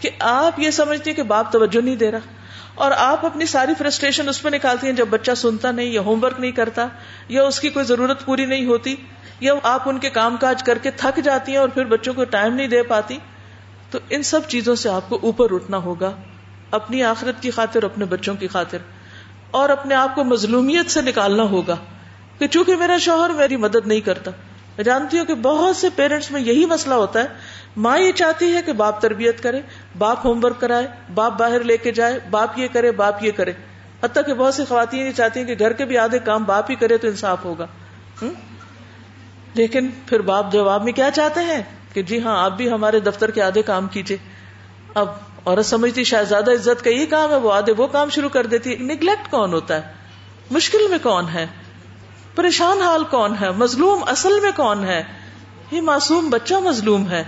[0.00, 2.40] کہ آپ یہ سمجھتے ہیں کہ باپ توجہ نہیں دے رہا
[2.84, 6.22] اور آپ اپنی ساری فرسٹریشن اس میں نکالتی ہیں جب بچہ سنتا نہیں یا ہوم
[6.24, 6.86] ورک نہیں کرتا
[7.28, 8.94] یا اس کی کوئی ضرورت پوری نہیں ہوتی
[9.40, 12.24] یا آپ ان کے کام کاج کر کے تھک جاتی ہیں اور پھر بچوں کو
[12.34, 13.18] ٹائم نہیں دے پاتی
[13.90, 16.10] تو ان سب چیزوں سے آپ کو اوپر اٹھنا ہوگا
[16.80, 18.78] اپنی آخرت کی خاطر اپنے بچوں کی خاطر
[19.62, 21.76] اور اپنے آپ کو مظلومیت سے نکالنا ہوگا
[22.38, 24.30] کہ چونکہ میرا شوہر میری مدد نہیں کرتا
[24.76, 28.52] میں جانتی ہوں کہ بہت سے پیرنٹس میں یہی مسئلہ ہوتا ہے ماں یہ چاہتی
[28.52, 29.60] ہے کہ باپ تربیت کرے
[29.98, 33.52] باپ ہوم ورک کرائے باپ باہر لے کے جائے باپ یہ کرے باپ یہ کرے
[34.02, 36.70] حتیٰ کہ بہت سی خواتین یہ چاہتی ہیں کہ گھر کے بھی آدھے کام باپ
[36.70, 37.66] ہی کرے تو انصاف ہوگا
[39.60, 43.30] لیکن پھر باپ جواب میں کیا چاہتے ہیں کہ جی ہاں آپ بھی ہمارے دفتر
[43.38, 44.16] کے آدھے کام کیجیے
[45.00, 45.08] اب
[45.44, 48.46] عورت سمجھتی شاید زیادہ عزت کا یہ کام ہے وہ آدھے وہ کام شروع کر
[48.54, 51.46] دیتی ہے کون ہوتا ہے مشکل میں کون ہے
[52.34, 55.02] پریشان حال کون ہے مظلوم اصل میں کون ہے
[55.70, 57.22] یہ معصوم بچہ مظلوم ہے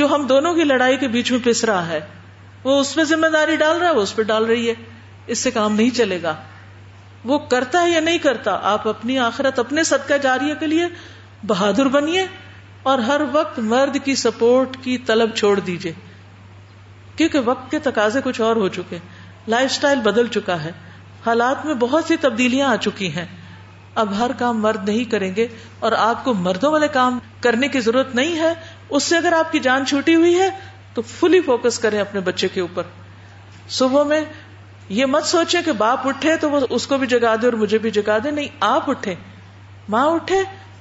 [0.00, 2.00] جو ہم دونوں کی لڑائی کے بیچ میں پس رہا ہے
[2.64, 4.74] وہ اس پہ ذمہ داری ڈال رہا ہے وہ اس پہ ڈال رہی ہے
[5.34, 6.34] اس سے کام نہیں چلے گا
[7.30, 10.86] وہ کرتا ہے یا نہیں کرتا آپ اپنی آخرت اپنے صدقہ جاریہ کے لیے
[11.50, 12.24] بہادر بنیے
[12.92, 15.92] اور ہر وقت مرد کی سپورٹ کی طلب چھوڑ دیجیے
[17.16, 18.98] کیونکہ وقت کے تقاضے کچھ اور ہو چکے
[19.54, 20.72] لائف سٹائل بدل چکا ہے
[21.26, 23.24] حالات میں بہت سی تبدیلیاں آ چکی ہیں
[24.00, 25.46] اب ہر کام مرد نہیں کریں گے
[25.86, 28.52] اور آپ کو مردوں والے کام کرنے کی ضرورت نہیں ہے
[28.98, 30.48] اس سے اگر آپ کی جان چھوٹی ہوئی ہے
[30.94, 32.82] تو فلی فوکس کریں اپنے بچے کے اوپر
[33.78, 34.20] صبح میں
[35.00, 37.78] یہ مت سوچے کہ باپ اٹھے تو وہ اس کو بھی جگا دے اور مجھے
[37.86, 39.14] بھی جگا دے نہیں آپ اٹھے
[39.94, 40.36] ماں اٹھے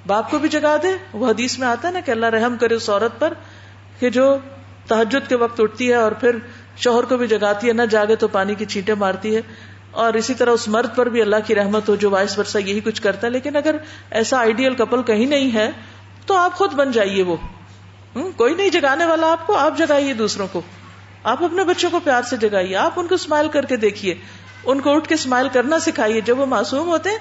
[0.08, 2.76] باپ کو بھی جگا دے وہ حدیث میں آتا ہے نا کہ اللہ رحم کرے
[2.76, 3.34] اس عورت پر
[4.00, 4.26] کہ جو
[4.88, 6.38] تحجد کے وقت اٹھتی ہے اور پھر
[6.86, 9.42] شوہر کو بھی جگاتی ہے نہ جاگے تو پانی کی چیٹیں مارتی ہے
[10.02, 12.80] اور اسی طرح اس مرد پر بھی اللہ کی رحمت ہو جو وائس ورثہ یہی
[12.84, 13.76] کچھ کرتا ہے لیکن اگر
[14.20, 15.70] ایسا آئیڈیل کپل کہیں نہیں ہے
[16.26, 17.36] تو آپ خود بن جائیے وہ
[18.36, 20.62] کوئی نہیں جگانے والا آپ کو آپ جگائیے دوسروں کو
[21.32, 24.14] آپ اپنے بچوں کو پیار سے جگائیے آپ ان کو اسمائل کر کے دیکھیے
[24.74, 27.18] ان کو اٹھ کے اسمائل کرنا سکھائیے جب وہ معصوم ہوتے ہیں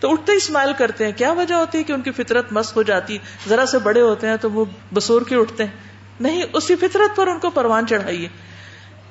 [0.00, 2.76] تو اٹھتے ہی اسمائل کرتے ہیں کیا وجہ ہوتی ہے کہ ان کی فطرت مست
[2.76, 5.94] ہو جاتی ذرا سے بڑے ہوتے ہیں تو وہ بسور کے اٹھتے ہیں
[6.26, 8.28] نہیں اسی فطرت پر ان کو پروان چڑھائیے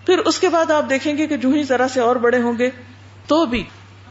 [0.06, 2.58] پھر اس کے بعد آپ دیکھیں گے کہ جو ہی ذرا سے اور بڑے ہوں
[2.58, 2.70] گے
[3.28, 3.64] تو بھی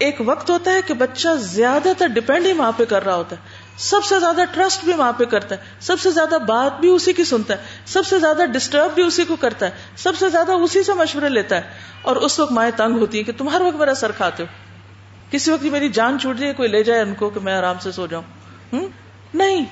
[0.05, 3.37] ایک وقت ہوتا ہے کہ بچہ زیادہ تر ڈپینڈ ہی وہاں پہ کر رہا ہوتا
[3.37, 6.89] ہے سب سے زیادہ ٹرسٹ بھی وہاں پہ کرتا ہے سب سے زیادہ بات بھی
[6.95, 10.29] اسی کی سنتا ہے سب سے زیادہ ڈسٹرب بھی اسی کو کرتا ہے سب سے
[10.35, 13.49] زیادہ اسی سے مشورے لیتا ہے اور اس وقت مائیں تنگ ہوتی ہیں کہ تم
[13.55, 14.49] ہر وقت میرا سر کھاتے ہو
[15.31, 17.93] کسی وقت میری جان چھوٹ جائے کوئی لے جائے ان کو کہ میں آرام سے
[17.99, 18.81] سو جاؤں
[19.43, 19.65] نہیں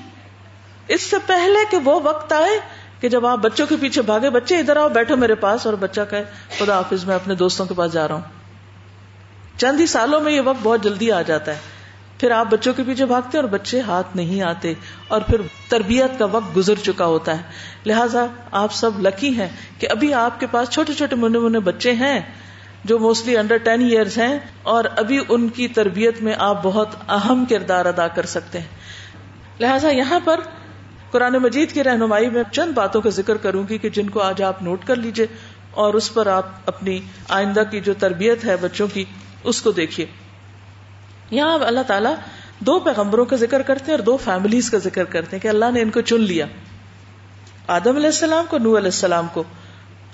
[0.95, 2.59] اس سے پہلے کہ وہ وقت آئے
[3.01, 6.01] کہ جب آپ بچوں کے پیچھے بھاگے بچے ادھر آؤ بیٹھو میرے پاس اور بچہ
[6.09, 6.21] کہ
[6.59, 8.41] خدا آفس میں اپنے دوستوں کے پاس جا رہا ہوں
[9.61, 11.71] چند ہی سالوں میں یہ وقت بہت جلدی آ جاتا ہے
[12.19, 14.73] پھر آپ بچوں کے پیچھے بھاگتے اور بچے ہاتھ نہیں آتے
[15.15, 18.25] اور پھر تربیت کا وقت گزر چکا ہوتا ہے لہٰذا
[18.61, 19.47] آپ سب لکی ہیں
[19.79, 22.19] کہ ابھی آپ کے پاس چھوٹے چھوٹے منہ منہ بچے ہیں
[22.91, 24.37] جو موسٹلی انڈر ٹین ایئرس ہیں
[24.75, 29.89] اور ابھی ان کی تربیت میں آپ بہت اہم کردار ادا کر سکتے ہیں لہٰذا
[29.97, 30.39] یہاں پر
[31.11, 34.41] قرآن مجید کی رہنمائی میں چند باتوں کا ذکر کروں گی کہ جن کو آج
[34.43, 35.27] آپ نوٹ کر لیجئے
[35.85, 36.99] اور اس پر آپ اپنی
[37.39, 39.05] آئندہ کی جو تربیت ہے بچوں کی
[39.51, 40.05] اس کو دیکھیے
[41.31, 42.13] یہاں اللہ تعالیٰ
[42.67, 45.71] دو پیغمبروں کا ذکر کرتے ہیں اور دو فیملیز کا ذکر کرتے ہیں کہ اللہ
[45.73, 46.45] نے ان کو چن لیا
[47.77, 49.43] آدم علیہ السلام کو نور علیہ السلام کو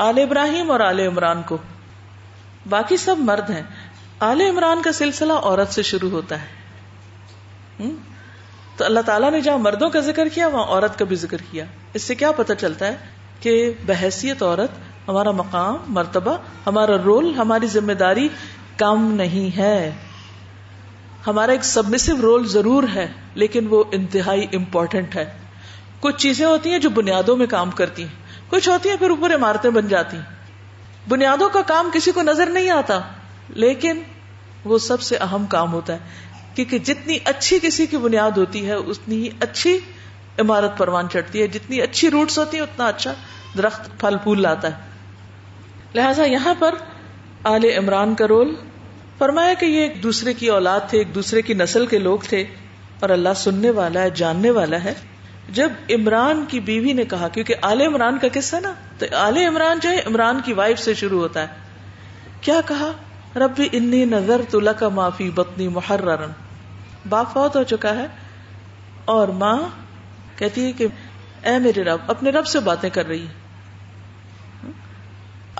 [0.07, 1.57] آل ابراہیم اور آل عمران کو
[2.75, 3.61] باقی سب مرد ہیں
[4.31, 7.87] آل عمران کا سلسلہ عورت سے شروع ہوتا ہے
[8.77, 11.65] تو اللہ تعالیٰ نے جہاں مردوں کا ذکر کیا وہاں عورت کا بھی ذکر کیا
[11.99, 12.95] اس سے کیا پتہ چلتا ہے
[13.45, 13.53] کہ
[13.85, 18.27] بحثیت عورت ہمارا مقام مرتبہ ہمارا رول ہماری ذمہ داری
[18.83, 19.73] کم نہیں ہے
[21.27, 23.07] ہمارا ایک سبمسو رول ضرور ہے
[23.43, 25.25] لیکن وہ انتہائی امپورٹنٹ ہے
[26.05, 30.19] کچھ چیزیں ہوتی ہیں جو بنیادوں میں کام کرتی ہیں کچھ ہوتی ہیں
[31.09, 32.97] بنیادوں کا کام کسی کو نظر نہیں آتا
[33.63, 34.01] لیکن
[34.71, 38.73] وہ سب سے اہم کام ہوتا ہے کیونکہ جتنی اچھی کسی کی بنیاد ہوتی ہے
[38.93, 39.77] اتنی اچھی
[40.43, 43.13] عمارت پروان چڑھتی ہے جتنی اچھی روٹس ہوتی ہیں اتنا اچھا
[43.57, 46.81] درخت پھل پھول لاتا ہے لہذا یہاں پر
[47.47, 48.53] آل عمران کا رول
[49.17, 52.43] فرمایا کہ یہ ایک دوسرے کی اولاد تھے ایک دوسرے کی نسل کے لوگ تھے
[52.99, 54.93] اور اللہ سننے والا ہے جاننے والا ہے
[55.59, 59.79] جب عمران کی بیوی نے کہا کیونکہ آل عمران کا قصہ نا تو آل عمران
[59.83, 62.91] جو ہے عمران کی وائف سے شروع ہوتا ہے کیا کہا
[63.45, 66.25] رب انی نظر تو لکا معافی بتنی محرر
[67.09, 68.05] باپ فوت ہو چکا ہے
[69.15, 69.57] اور ماں
[70.37, 70.87] کہتی ہے کہ
[71.49, 73.47] اے میرے رب اپنے رب سے باتیں کر رہی ہے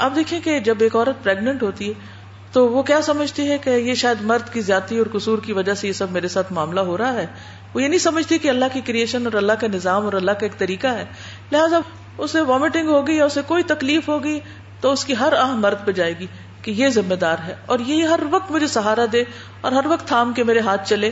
[0.06, 2.18] آپ دیکھیں کہ جب ایک عورت پریگنٹ ہوتی ہے
[2.52, 5.74] تو وہ کیا سمجھتی ہے کہ یہ شاید مرد کی زیادتی اور قصور کی وجہ
[5.82, 7.26] سے یہ سب میرے ساتھ معاملہ ہو رہا ہے
[7.74, 10.46] وہ یہ نہیں سمجھتی کہ اللہ کی کریشن اور اللہ کا نظام اور اللہ کا
[10.46, 11.04] ایک طریقہ ہے
[11.52, 11.80] لہٰذا
[12.28, 14.40] اسے وامٹنگ ہوگی یا اسے کوئی تکلیف ہوگی
[14.86, 16.28] تو اس کی ہر آہ مرد پہ جائے گی
[16.62, 19.24] کہ یہ ذمہ دار ہے اور یہ ہر وقت مجھے سہارا دے
[19.68, 21.12] اور ہر وقت تھام کے میرے ہاتھ چلے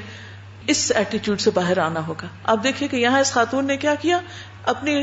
[0.76, 4.20] اس ایٹیچیوڈ سے باہر آنا ہوگا آپ دیکھیں کہ یہاں اس خاتون نے کیا کیا
[4.76, 4.98] اپنی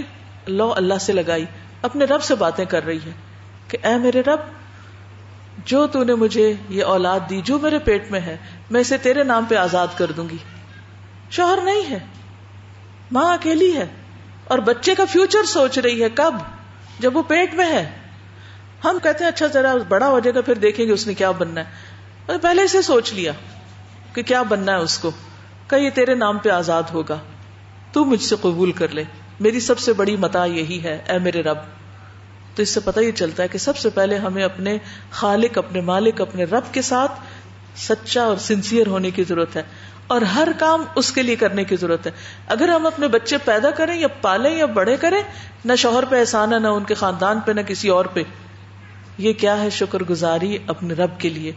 [0.63, 1.45] لو اللہ سے لگائی
[1.91, 3.13] اپنے رب سے باتیں کر رہی ہے
[3.81, 4.41] کہ اے میرے رب
[5.71, 8.37] جو تو نے مجھے یہ اولاد دی جو میرے پیٹ میں ہے
[8.71, 10.37] میں اسے تیرے نام پہ آزاد کر دوں گی
[11.39, 11.99] شوہر نہیں ہے
[13.19, 13.87] ماں اکیلی ہے
[14.53, 16.35] اور بچے کا فیوچر سوچ رہی ہے کب
[17.01, 17.83] جب وہ پیٹ میں ہے
[18.85, 21.31] ہم کہتے ہیں اچھا ذرا بڑا ہو جائے گا پھر دیکھیں گے اس نے کیا
[21.45, 21.61] بننا
[22.29, 23.33] ہے پہلے اسے سوچ لیا
[24.15, 25.11] کہ کیا بننا ہے اس کو
[25.71, 27.19] کہ یہ تیرے نام پہ آزاد ہوگا
[27.93, 29.05] تو مجھ سے قبول کر لے
[29.49, 31.73] میری سب سے بڑی متا یہی ہے اے میرے رب
[32.57, 34.77] تو اس سے پتہ یہ چلتا ہے کہ سب سے پہلے ہمیں اپنے
[35.21, 37.21] خالق اپنے مالک اپنے رب کے ساتھ
[37.87, 39.63] سچا اور سنسیئر ہونے کی ضرورت ہے
[40.15, 42.11] اور ہر کام اس کے لیے کرنے کی ضرورت ہے
[42.55, 45.21] اگر ہم اپنے بچے پیدا کریں یا پالیں یا بڑے کریں
[45.71, 48.23] نہ شوہر پہ احسان ہے نہ ان کے خاندان پہ نہ کسی اور پہ
[49.27, 51.53] یہ کیا ہے شکر گزاری اپنے رب کے لیے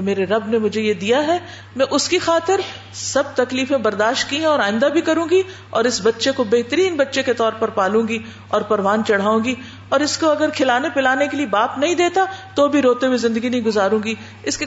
[0.00, 1.36] کہ میرے رب نے مجھے یہ دیا ہے
[1.80, 2.60] میں اس کی خاطر
[3.00, 5.40] سب تکلیفیں برداشت کی ہیں اور آئندہ بھی کروں گی
[5.78, 8.18] اور اس بچے کو بہترین بچے کے طور پر پالوں گی
[8.58, 9.54] اور پروان چڑھاؤں گی
[9.94, 12.66] اور اس اس کو اگر کھلانے پلانے کے کے لیے باپ نہیں نہیں دیتا تو
[12.68, 14.14] بھی بھی روتے ہوئے زندگی گزاروں گی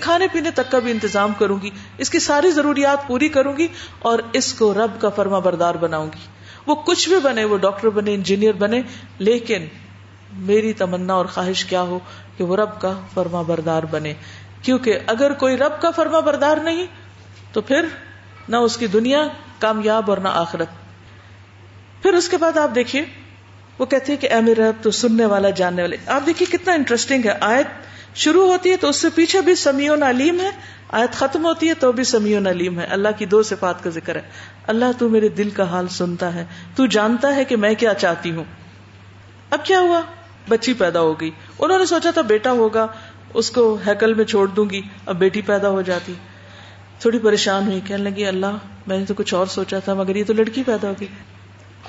[0.02, 1.70] کھانے پینے تک کا انتظام کروں گی
[2.06, 3.68] اس کی ساری ضروریات پوری کروں گی
[4.12, 6.24] اور اس کو رب کا فرما بردار بناؤں گی
[6.68, 8.82] وہ کچھ بھی بنے وہ ڈاکٹر بنے انجینئر بنے
[9.30, 9.66] لیکن
[10.52, 12.00] میری تمنا اور خواہش کیا ہو
[12.38, 14.14] کہ وہ رب کا فرما بردار بنے
[14.66, 16.86] کیونکہ اگر کوئی رب کا فرما بردار نہیں
[17.54, 17.86] تو پھر
[18.54, 19.24] نہ اس کی دنیا
[19.60, 20.82] کامیاب اور نہ آخرت
[22.04, 23.04] پھر اس کے بعد آپ دیکھیے
[23.80, 27.38] وہ کہتے ہیں کہ رب تو سننے والا جاننے والے آپ دیکھیے کتنا انٹرسٹنگ ہے
[27.52, 30.50] آیت شروع ہوتی ہے تو اس سے پیچھے بھی سمیون نالیم ہے
[30.98, 34.16] آیت ختم ہوتی ہے تو بھی سمیون علیم ہے اللہ کی دو صفات کا ذکر
[34.16, 34.22] ہے
[34.74, 36.44] اللہ تو میرے دل کا حال سنتا ہے
[36.76, 38.44] تو جانتا ہے کہ میں کیا چاہتی ہوں
[39.58, 40.02] اب کیا ہوا
[40.50, 42.86] بچی پیدا ہو گئی انہوں نے سوچا تھا بیٹا ہوگا
[43.42, 46.14] اس کو ہیکل میں چھوڑ دوں گی اب بیٹی پیدا ہو جاتی
[47.02, 50.24] تھوڑی پریشان ہوئی کہنے لگی اللہ میں نے تو کچھ اور سوچا تھا مگر یہ
[50.28, 51.08] تو لڑکی پیدا ہوگی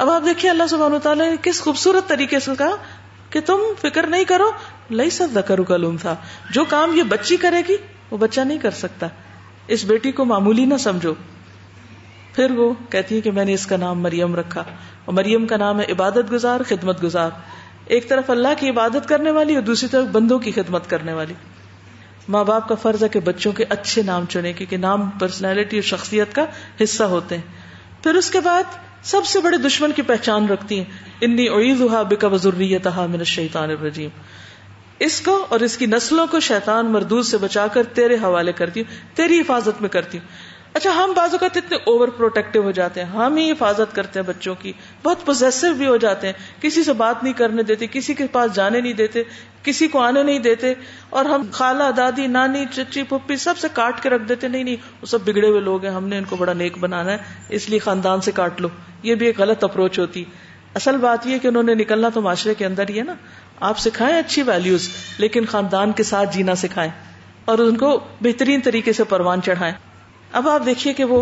[0.05, 2.77] اب آپ دیکھیے اللہ سبحانہ تعالیٰ نے کس خوبصورت طریقے سے کہا
[3.31, 4.51] کہ تم فکر نہیں کرو
[4.91, 6.15] لئی سب دہرو کلوم تھا
[6.55, 7.77] جو کام یہ بچی کرے گی
[8.11, 9.09] وہ بچہ نہیں کر سکتا
[9.77, 11.13] اس بیٹی کو معمولی نہ سمجھو
[12.35, 14.61] پھر وہ کہتی ہے کہ میں نے اس کا نام مریم رکھا
[15.05, 17.31] اور مریم کا نام ہے عبادت گزار خدمت گزار
[17.95, 21.35] ایک طرف اللہ کی عبادت کرنے والی اور دوسری طرف بندوں کی خدمت کرنے والی
[22.35, 25.83] ماں باپ کا فرض ہے کہ بچوں کے اچھے نام چنے کیونکہ نام پرسنالٹی اور
[25.89, 26.45] شخصیت کا
[26.83, 28.79] حصہ ہوتے ہیں پھر اس کے بعد
[29.11, 32.03] سب سے بڑے دشمن کی پہچان رکھتی ہیں انی عید ہوا
[32.35, 34.09] وزرت حا مشید عالر رضی
[35.05, 38.81] اس کو اور اس کی نسلوں کو شیطان مردود سے بچا کر تیرے حوالے کرتی
[38.81, 43.03] ہوں تیری حفاظت میں کرتی ہوں اچھا ہم بعض اوقات اتنے اوور پروٹیکٹو ہو جاتے
[43.03, 46.83] ہیں ہم ہی حفاظت کرتے ہیں بچوں کی بہت پوزیسو بھی ہو جاتے ہیں کسی
[46.85, 49.23] سے بات نہیں کرنے دیتے کسی کے پاس جانے نہیں دیتے
[49.69, 50.73] کسی کو آنے نہیں دیتے
[51.21, 54.77] اور ہم خالہ دادی نانی چچی پپی سب سے کاٹ کے رکھ دیتے نہیں نہیں
[55.03, 57.69] وہ سب بگڑے ہوئے لوگ ہیں ہم نے ان کو بڑا نیک بنانا ہے اس
[57.71, 58.69] لیے خاندان سے کاٹ لو
[59.11, 60.25] یہ بھی ایک غلط اپروچ ہوتی
[60.83, 63.15] اصل بات یہ کہ انہوں نے نکلنا تو معاشرے کے اندر ہی ہے نا
[63.73, 64.89] آپ سکھائیں اچھی ویلوز
[65.25, 66.91] لیکن خاندان کے ساتھ جینا سکھائیں
[67.53, 69.75] اور ان کو بہترین طریقے سے پروان چڑھائیں
[70.39, 71.19] اب آپ دیکھیے کہ وہ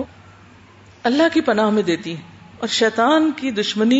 [1.08, 3.98] اللہ کی پناہ میں دیتی ہیں اور شیطان کی دشمنی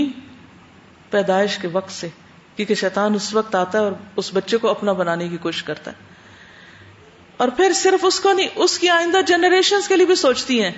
[1.11, 2.09] پیدائش کے وقت سے
[2.57, 5.90] کیونکہ شیطان اس وقت آتا ہے اور اس بچے کو اپنا بنانے کی کوشش کرتا
[5.90, 6.11] ہے
[7.44, 10.70] اور پھر صرف اس اس کو نہیں کی آئندہ جنریشن کے لیے بھی سوچتی ہیں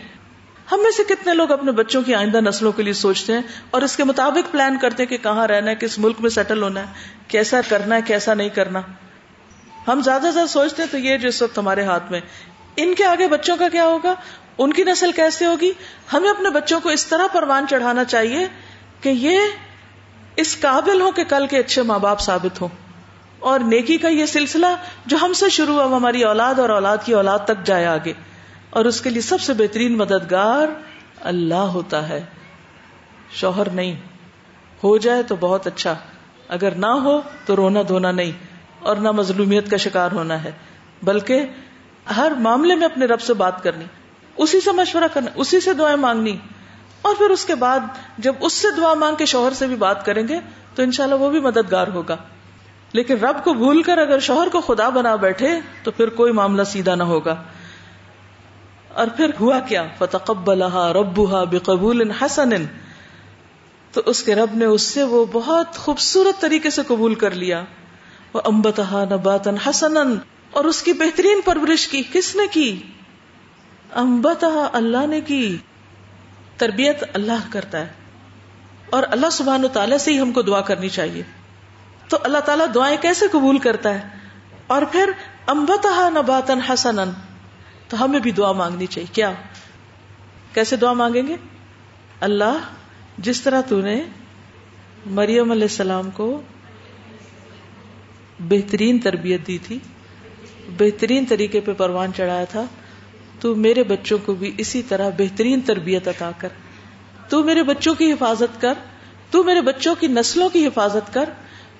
[0.72, 3.40] ہم میں سے کتنے لوگ اپنے بچوں کی آئندہ نسلوں کے لیے سوچتے ہیں
[3.76, 6.62] اور اس کے مطابق پلان کرتے ہیں کہ کہاں رہنا ہے کس ملک میں سیٹل
[6.68, 8.80] ہونا ہے کیسا کرنا ہے کیسا نہیں کرنا
[9.88, 12.20] ہم زیادہ زیادہ سوچتے ہیں تو یہ جو اس وقت ہمارے ہاتھ میں
[12.82, 14.14] ان کے آگے بچوں کا کیا ہوگا
[14.64, 15.70] ان کی نسل کیسے ہوگی
[16.12, 18.46] ہمیں اپنے بچوں کو اس طرح پروان چڑھانا چاہیے
[19.02, 22.68] کہ یہ اس قابل ہو کہ کل کے اچھے ماں باپ ثابت ہوں
[23.50, 24.66] اور نیکی کا یہ سلسلہ
[25.12, 28.12] جو ہم سے شروع ہوا ہماری اولاد اور اولاد کی اولاد تک جائے آگے
[28.78, 30.68] اور اس کے لیے سب سے بہترین مددگار
[31.32, 32.22] اللہ ہوتا ہے
[33.40, 33.94] شوہر نہیں
[34.82, 35.94] ہو جائے تو بہت اچھا
[36.56, 38.30] اگر نہ ہو تو رونا دھونا نہیں
[38.90, 40.50] اور نہ مظلومیت کا شکار ہونا ہے
[41.10, 41.44] بلکہ
[42.16, 43.84] ہر معاملے میں اپنے رب سے بات کرنی
[44.44, 46.36] اسی سے مشورہ کرنا اسی سے دعائیں مانگنی
[47.08, 47.80] اور پھر اس کے بعد
[48.26, 50.38] جب اس سے دعا مانگ کے شوہر سے بھی بات کریں گے
[50.74, 52.16] تو انشاءاللہ وہ بھی مددگار ہوگا
[52.98, 55.50] لیکن رب کو بھول کر اگر شوہر کو خدا بنا بیٹھے
[55.82, 57.34] تو پھر کوئی معاملہ سیدھا نہ ہوگا
[59.02, 60.62] اور پھر ہوا کیا فتح قبل
[60.98, 62.52] ربو بے قبول حسن
[63.92, 67.62] تو اس کے رب نے اس سے وہ بہت خوبصورت طریقے سے قبول کر لیا
[68.32, 69.96] وہ امبتہ نباتن حسن
[70.58, 72.66] اور اس کی بہترین پرورش کی کس نے کی
[74.02, 75.40] امبتا اللہ نے کی
[76.62, 81.22] تربیت اللہ کرتا ہے اور اللہ سبحان تعالیٰ سے ہی ہم کو دعا کرنی چاہیے
[82.12, 85.10] تو اللہ تعالیٰ دعائیں کیسے قبول کرتا ہے اور پھر
[85.54, 87.00] امبتا نباتن حسن
[87.88, 89.30] تو ہمیں بھی دعا مانگنی چاہیے کیا
[90.58, 91.36] کیسے دعا مانگیں گے
[92.28, 92.60] اللہ
[93.30, 93.96] جس طرح تو نے
[95.18, 96.28] مریم علیہ السلام کو
[98.54, 99.78] بہترین تربیت دی تھی
[100.78, 102.64] بہترین طریقے پہ پروان چڑھایا تھا
[103.40, 106.48] تو میرے بچوں کو بھی اسی طرح بہترین تربیت عطا کر
[107.28, 108.74] تو میرے بچوں کی حفاظت کر
[109.30, 111.28] تو میرے بچوں کی نسلوں کی حفاظت کر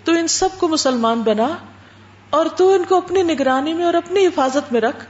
[0.04, 1.46] تو ان سب کو مسلمان بنا
[2.38, 5.04] اور تو ان کو اپنی نگرانی میں اور اپنی حفاظت میں رکھ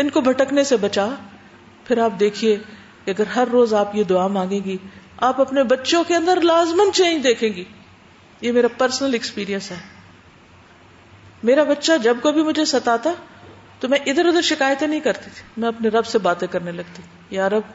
[0.00, 1.06] ان کو بھٹکنے سے بچا
[1.84, 2.56] پھر آپ دیکھیے
[3.12, 4.76] اگر ہر روز آپ یہ دعا مانگیں گی
[5.28, 7.64] آپ اپنے بچوں کے اندر لازمن چینج دیکھیں گی
[8.40, 9.76] یہ میرا پرسنل ایکسپیرئنس ہے
[11.46, 12.96] میرا بچہ جب کبھی مجھے ستا
[13.80, 17.02] تو میں ادھر ادھر شکایتیں نہیں کرتی تھی میں اپنے رب سے باتیں کرنے لگتی
[17.30, 17.68] یا رب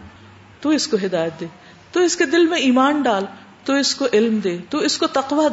[0.62, 1.46] تو اس کو ہدایت دے
[1.92, 3.26] تو اس کے دل میں ایمان ڈال
[3.66, 5.48] تو اس کو علم دے تو اس کو تقویٰ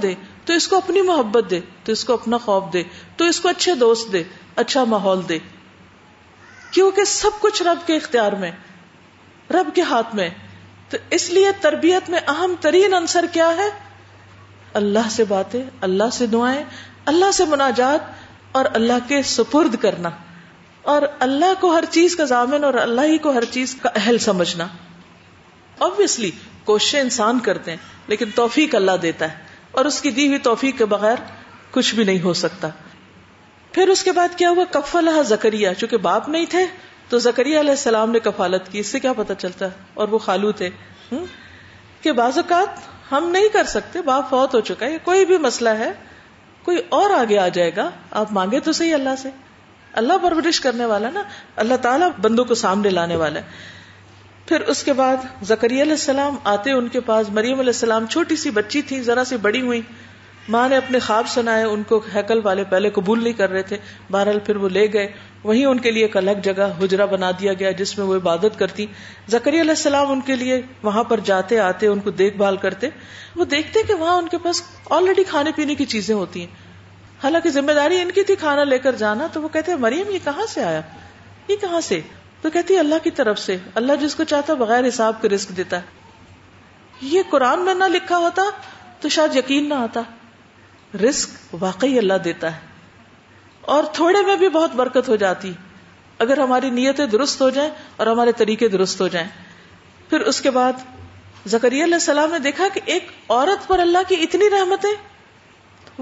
[0.44, 2.82] تو اس کو اپنی محبت دے تو اس کو اپنا خوف دے
[3.16, 4.22] تو اس کو اچھے دوست دے
[4.62, 5.38] اچھا ماحول دے
[6.70, 8.50] کیونکہ سب کچھ رب کے اختیار میں
[9.58, 10.28] رب کے ہاتھ میں
[10.90, 13.68] تو اس لیے تربیت میں اہم ترین انصر کیا ہے
[14.82, 16.62] اللہ سے باتیں اللہ سے دعائیں
[17.12, 20.10] اللہ سے مناجات اور اللہ کے سپرد کرنا
[20.94, 24.18] اور اللہ کو ہر چیز کا ضامن اور اللہ ہی کو ہر چیز کا اہل
[24.28, 24.66] سمجھنا
[26.64, 27.76] کوششیں انسان کرتے ہیں
[28.08, 29.38] لیکن توفیق اللہ دیتا ہے
[29.80, 31.22] اور اس کی دی ہوئی توفیق کے بغیر
[31.76, 32.68] کچھ بھی نہیں ہو سکتا
[33.72, 34.96] پھر اس کے بعد کیا ہوا کف
[35.28, 36.64] زکریہ چونکہ باپ نہیں تھے
[37.08, 40.52] تو زکریہ السلام نے کفالت کی اس سے کیا پتا چلتا ہے اور وہ خالو
[40.60, 40.70] تھے
[42.02, 45.68] کہ بعض اوقات ہم نہیں کر سکتے باپ فوت ہو چکا ہے کوئی بھی مسئلہ
[45.82, 45.92] ہے
[46.64, 47.88] کوئی اور آگے آ جائے گا
[48.20, 49.30] آپ مانگے تو صحیح اللہ سے
[50.00, 51.22] اللہ پرورش کرنے والا نا
[51.64, 53.78] اللہ تعالیٰ بندوں کو سامنے لانے والا ہے
[54.48, 58.36] پھر اس کے بعد زکری علیہ السلام آتے ان کے پاس مریم علیہ السلام چھوٹی
[58.44, 59.80] سی بچی تھی ذرا سی بڑی ہوئی
[60.48, 63.76] ماں نے اپنے خواب سنائے ان کو ہیکل والے پہلے قبول نہیں کر رہے تھے
[64.10, 65.08] بہرحال پھر وہ لے گئے
[65.42, 68.58] وہیں ان کے لیے ایک الگ جگہ حجرہ بنا دیا گیا جس میں وہ عبادت
[68.58, 68.86] کرتی
[69.34, 72.88] زکری علیہ السلام ان کے لیے وہاں پر جاتے آتے ان کو دیکھ بھال کرتے
[73.36, 74.62] وہ دیکھتے کہ وہاں ان کے پاس
[74.98, 76.68] آلریڈی کھانے پینے کی چیزیں ہوتی ہیں
[77.22, 80.18] حالانکہ ذمہ داری ان کی تھی کھانا لے کر جانا تو وہ کہتے مریم یہ
[80.24, 80.80] کہاں سے آیا
[81.48, 82.00] یہ کہاں سے
[82.42, 85.76] تو کہتی اللہ کی طرف سے اللہ جس کو چاہتا بغیر حساب کے رسک دیتا
[85.80, 85.98] ہے
[87.16, 88.42] یہ قرآن میں نہ لکھا ہوتا
[89.00, 90.02] تو شاید یقین نہ آتا
[91.02, 92.68] رسک واقعی اللہ دیتا ہے
[93.74, 95.52] اور تھوڑے میں بھی بہت برکت ہو جاتی
[96.24, 99.28] اگر ہماری نیتیں درست ہو جائیں اور ہمارے طریقے درست ہو جائیں
[100.08, 104.50] پھر اس کے بعد علیہ السلام نے دیکھا کہ ایک عورت پر اللہ کی اتنی
[104.58, 104.92] رحمتیں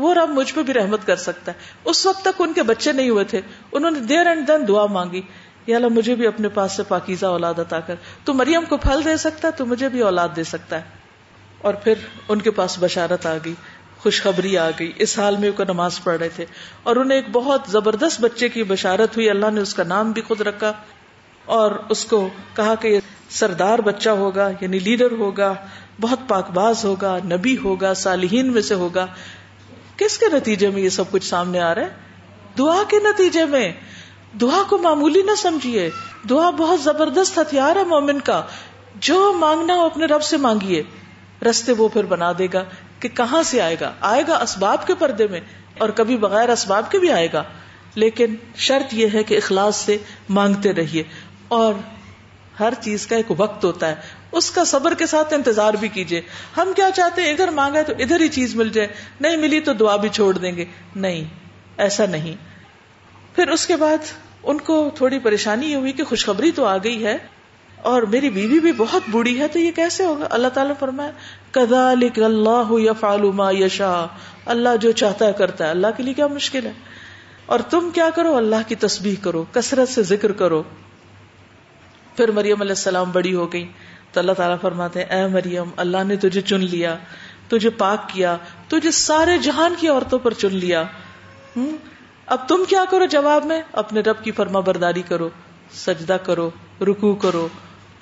[0.04, 2.92] وہ رب مجھ پہ بھی رحمت کر سکتا ہے اس وقت تک ان کے بچے
[2.92, 3.40] نہیں ہوئے تھے
[3.72, 5.22] انہوں نے دیر اینڈ دن دعا مانگی
[5.66, 9.04] یا اللہ مجھے بھی اپنے پاس سے پاکیزہ اولاد عطا کر تو مریم کو پھل
[9.04, 10.96] دے سکتا ہے تو مجھے بھی اولاد دے سکتا ہے
[11.68, 13.54] اور پھر ان کے پاس بشارت آ گئی
[14.02, 16.44] خوشخبری آ گئی اس حال میں وہ کو نماز پڑھ رہے تھے
[16.90, 20.22] اور انہیں ایک بہت زبردست بچے کی بشارت ہوئی اللہ نے اس کا نام بھی
[20.28, 20.72] خود رکھا
[21.58, 22.20] اور اس کو
[22.56, 23.08] کہا کہ یہ
[23.40, 25.52] سردار بچہ ہوگا یعنی لیڈر ہوگا
[26.00, 29.06] بہت پاک باز ہوگا نبی ہوگا صالحین میں سے ہوگا
[30.02, 33.64] کس کے نتیجے میں یہ سب کچھ سامنے آ رہا ہے دعا کے نتیجے میں
[34.40, 35.88] دعا کو معمولی نہ سمجھیے
[36.30, 38.40] دعا بہت زبردست ہتھیار ہے مومن کا
[39.08, 40.82] جو مانگنا ہو اپنے رب سے مانگیے
[41.48, 42.62] رستے وہ پھر بنا دے گا
[43.00, 45.40] کہ کہاں سے آئے گا آئے گا اسباب کے پردے میں
[45.84, 47.42] اور کبھی بغیر اسباب کے بھی آئے گا
[48.04, 48.34] لیکن
[48.68, 49.96] شرط یہ ہے کہ اخلاص سے
[50.38, 51.02] مانگتے رہیے
[51.58, 51.74] اور
[52.60, 56.20] ہر چیز کا ایک وقت ہوتا ہے اس کا صبر کے ساتھ انتظار بھی کیجیے
[56.56, 58.86] ہم کیا چاہتے ہیں ادھر مانگا تو ادھر ہی چیز مل جائے
[59.26, 60.64] نہیں ملی تو دعا بھی چھوڑ دیں گے
[61.04, 61.24] نہیں
[61.86, 62.34] ایسا نہیں
[63.34, 64.10] پھر اس کے بعد
[64.50, 67.16] ان کو تھوڑی پریشانی ہوئی کہ خوشخبری تو آ گئی ہے
[67.90, 71.10] اور میری بیوی بھی بہت بوڑھی ہے تو یہ کیسے ہوگا اللہ تعالیٰ نے فرمایا
[71.52, 71.88] کدا
[72.24, 73.92] اللہ یا فالما یشا
[74.54, 76.72] اللہ جو چاہتا ہے کرتا ہے اللہ کے لیے کیا مشکل ہے
[77.56, 80.62] اور تم کیا کرو اللہ کی تسبیح کرو کثرت سے ذکر کرو
[82.16, 83.64] پھر مریم علیہ السلام بڑی ہو گئی
[84.12, 86.96] تو اللہ تعالیٰ فرماتے اے مریم اللہ نے تجھے چن لیا
[87.48, 88.36] تجھے پاک کیا
[88.68, 90.82] تجھے سارے جہان کی عورتوں پر چن لیا
[92.36, 95.28] اب تم کیا کرو جواب میں اپنے رب کی فرما برداری کرو
[95.84, 96.48] سجدہ کرو
[96.90, 97.46] رکو کرو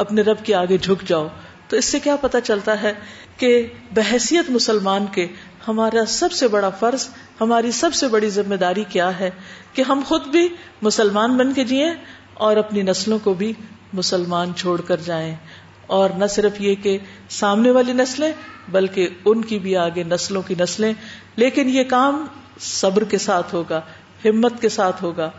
[0.05, 1.27] اپنے رب کے آگے جھک جاؤ
[1.69, 2.93] تو اس سے کیا پتا چلتا ہے
[3.39, 3.51] کہ
[3.95, 5.27] بحثیت مسلمان کے
[5.67, 7.07] ہمارا سب سے بڑا فرض
[7.41, 9.31] ہماری سب سے بڑی ذمہ داری کیا ہے
[9.75, 10.47] کہ ہم خود بھی
[10.83, 11.83] مسلمان بن کے جی
[12.49, 13.53] اور اپنی نسلوں کو بھی
[14.01, 15.35] مسلمان چھوڑ کر جائیں
[15.99, 16.97] اور نہ صرف یہ کہ
[17.39, 18.33] سامنے والی نسلیں
[18.73, 20.93] بلکہ ان کی بھی آگے نسلوں کی نسلیں
[21.43, 22.25] لیکن یہ کام
[22.71, 23.81] صبر کے ساتھ ہوگا
[24.25, 25.31] ہمت کے ساتھ ہوگا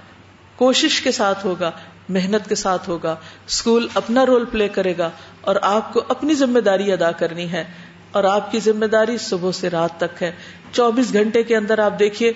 [0.58, 1.72] کوشش کے ساتھ ہوگا
[2.16, 3.16] محنت کے ساتھ ہوگا
[3.48, 5.10] اسکول اپنا رول پلے کرے گا
[5.52, 7.64] اور آپ کو اپنی ذمہ داری ادا کرنی ہے
[8.18, 10.32] اور آپ کی ذمہ داری صبح سے رات تک ہے
[10.72, 12.32] چوبیس گھنٹے کے اندر آپ دیکھیے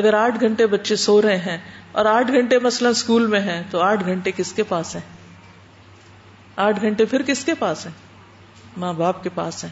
[0.00, 1.58] اگر آٹھ گھنٹے بچے سو رہے ہیں
[2.00, 5.02] اور آٹھ گھنٹے مثلا اسکول میں ہیں تو آٹھ گھنٹے کس کے پاس ہیں
[6.66, 7.92] آٹھ گھنٹے پھر کس کے پاس ہیں
[8.82, 9.70] ماں باپ کے پاس ہیں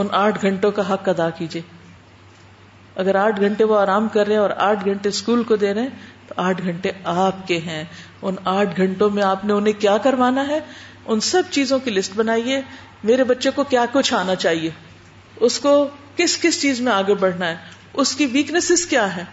[0.00, 1.62] ان آٹھ گھنٹوں کا حق ادا کیجیے
[3.04, 5.82] اگر آٹھ گھنٹے وہ آرام کر رہے ہیں اور آٹھ گھنٹے اسکول کو دے رہے
[5.82, 6.90] ہیں تو آٹھ گھنٹے
[7.22, 7.82] آپ کے ہیں
[8.22, 10.58] ان آٹھ گھنٹوں میں آپ نے انہیں کیا کروانا ہے
[11.14, 12.60] ان سب چیزوں کی لسٹ بنائیے
[13.10, 14.70] میرے بچے کو کیا کچھ آنا چاہیے
[15.48, 15.72] اس کو
[16.16, 17.56] کس کس چیز میں آگے بڑھنا ہے
[18.02, 19.24] اس کی ویکنیسز کیا ہے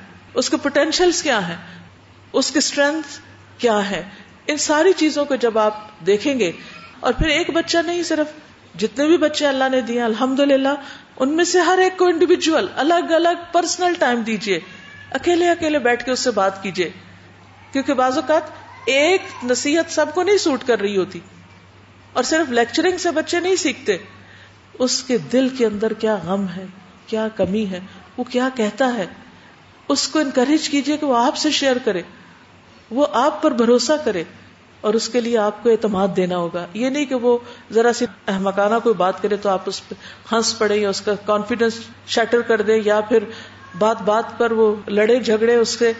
[0.41, 1.55] اس کے پوٹینشیلس کیا ہیں
[2.41, 3.19] اس کی اسٹرینتھ
[3.61, 4.01] کیا ہے
[4.53, 5.75] ان ساری چیزوں کو جب آپ
[6.05, 6.51] دیکھیں گے
[6.99, 8.35] اور پھر ایک بچہ نہیں صرف
[8.81, 10.69] جتنے بھی بچے اللہ نے دیے الحمد للہ
[11.23, 14.59] ان میں سے ہر ایک کو انڈیویجل الگ الگ پرسنل ٹائم دیجیے
[15.19, 16.89] اکیلے اکیلے بیٹھ کے اس سے بات کیجیے
[17.71, 18.49] کیونکہ بعض اوقات
[18.91, 21.19] ایک نصیحت سب کو نہیں سوٹ کر رہی ہوتی
[22.13, 23.97] اور صرف لیکچرنگ سے بچے نہیں سیکھتے
[24.85, 26.65] اس کے دل کے اندر کیا غم ہے
[27.07, 27.79] کیا کمی ہے
[28.17, 29.05] وہ کیا کہتا ہے
[29.95, 32.01] اس کو انکریج کیجیے کہ وہ آپ سے شیئر کرے
[32.99, 34.23] وہ آپ پر بھروسہ کرے
[34.87, 37.37] اور اس کے لیے آپ کو اعتماد دینا ہوگا یہ نہیں کہ وہ
[37.73, 39.95] ذرا سی احمکانہ کوئی بات کرے تو آپ اس پہ
[40.31, 41.79] ہنس پڑے یا اس کا کانفیڈینس
[42.15, 43.23] شیٹر کر دے یا پھر
[43.79, 45.91] بات بات پر وہ لڑے جھگڑے اس سے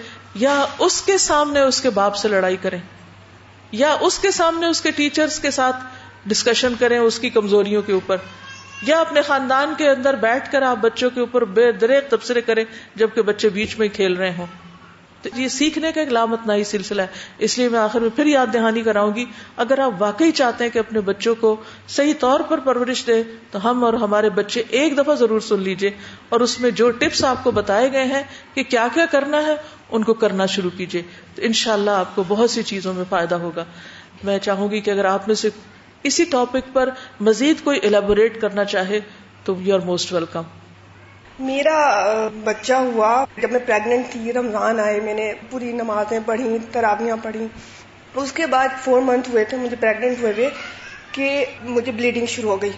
[0.41, 0.53] یا
[0.85, 2.79] اس کے سامنے اس کے باپ سے لڑائی کریں
[3.81, 5.83] یا اس کے سامنے اس اس کے کے ٹیچرز ساتھ
[6.29, 8.17] ڈسکشن کریں کی کمزوریوں کے اوپر
[8.87, 12.63] یا اپنے خاندان کے اندر بیٹھ کر آپ بچوں کے اوپر بے دریک تبصرے کریں
[13.01, 14.45] جبکہ بچے بیچ میں کھیل رہے ہوں
[15.21, 18.25] تو یہ سیکھنے کا ایک لامت نائی سلسلہ ہے اس لیے میں آخر میں پھر
[18.33, 19.25] یاد دہانی کراؤں گی
[19.65, 21.55] اگر آپ واقعی چاہتے ہیں کہ اپنے بچوں کو
[21.97, 23.21] صحیح طور پر پرورش دیں
[23.51, 25.91] تو ہم اور ہمارے بچے ایک دفعہ ضرور سن لیجئے
[26.35, 28.21] اور اس میں جو ٹپس آپ کو بتائے گئے ہیں
[28.55, 29.55] کہ کیا کیا کرنا ہے
[29.97, 31.01] ان کو کرنا شروع کیجیے
[31.35, 33.63] تو ان شاء اللہ آپ کو بہت سی چیزوں میں فائدہ ہوگا
[34.29, 35.49] میں چاہوں گی کہ اگر آپ میں سے
[36.09, 36.89] اسی ٹاپک پر
[37.29, 38.99] مزید کوئی الیبوریٹ کرنا چاہے
[39.49, 40.43] تو یو آر موسٹ ویلکم
[41.49, 41.75] میرا
[42.43, 47.47] بچہ ہوا جب میں پریگنٹ تھی رمضان آئے میں نے پوری نمازیں پڑھی ترابیاں پڑھی
[48.23, 50.49] اس کے بعد فور منتھ ہوئے تھے مجھے پیگنٹ ہوئے ہوئے
[51.11, 51.27] کہ
[51.77, 52.71] مجھے بلیڈنگ شروع ہو گئی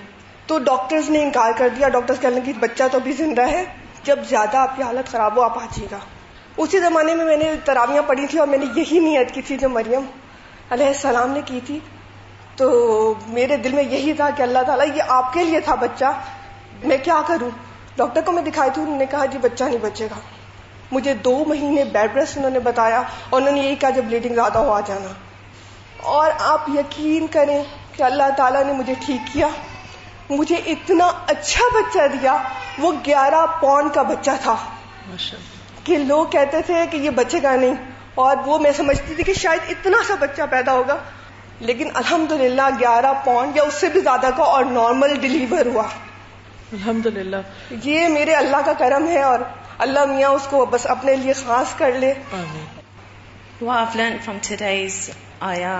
[0.52, 3.64] تو ڈاکٹرز نے انکار کر دیا ڈاکٹرز کہنے لگے بچہ تو ابھی زندہ ہے
[4.12, 6.00] جب زیادہ آپ کی حالت خراب ہو آپ آ جائیے گا
[6.64, 9.58] اسی زمانے میں میں نے تراویاں پڑھی تھیں اور میں نے یہی نیت کی تھی
[9.62, 10.06] جو مریم
[10.76, 11.78] علیہ السلام نے کی تھی
[12.62, 12.68] تو
[13.38, 16.12] میرے دل میں یہی تھا کہ اللہ تعالیٰ یہ آپ کے لیے تھا بچہ
[16.92, 17.50] میں کیا کروں
[17.98, 20.20] ڈاکٹر کو میں دکھائی تھی انہوں نے کہا جی بچہ نہیں بچے گا
[20.92, 24.36] مجھے دو مہینے بیڈ ریسٹ انہوں نے بتایا اور انہوں نے یہی کہا جب بلیڈنگ
[24.36, 25.14] زیادہ ہو آ جانا
[26.18, 27.62] اور آپ یقین کریں
[27.96, 29.48] کہ اللہ تعالیٰ نے مجھے ٹھیک کیا
[30.30, 32.38] مجھے اتنا اچھا بچہ دیا
[32.86, 34.56] وہ گیارہ پون کا بچہ تھا
[35.86, 37.74] کہ لوگ کہتے تھے کہ یہ بچے گا نہیں
[38.24, 40.94] اور وہ میں سمجھتی تھی کہ شاید اتنا سا بچہ پیدا ہوگا
[41.70, 45.84] لیکن الحمد للہ گیارہ پاؤنڈ یا اس سے بھی زیادہ کا اور نارمل ڈلیور ہوا
[46.78, 47.42] الحمد للہ
[47.90, 49.44] یہ میرے اللہ کا کرم ہے اور
[49.88, 54.98] اللہ میاں اس کو بس اپنے لیے خاص کر لے فرام ٹوڈیز
[55.52, 55.76] آیا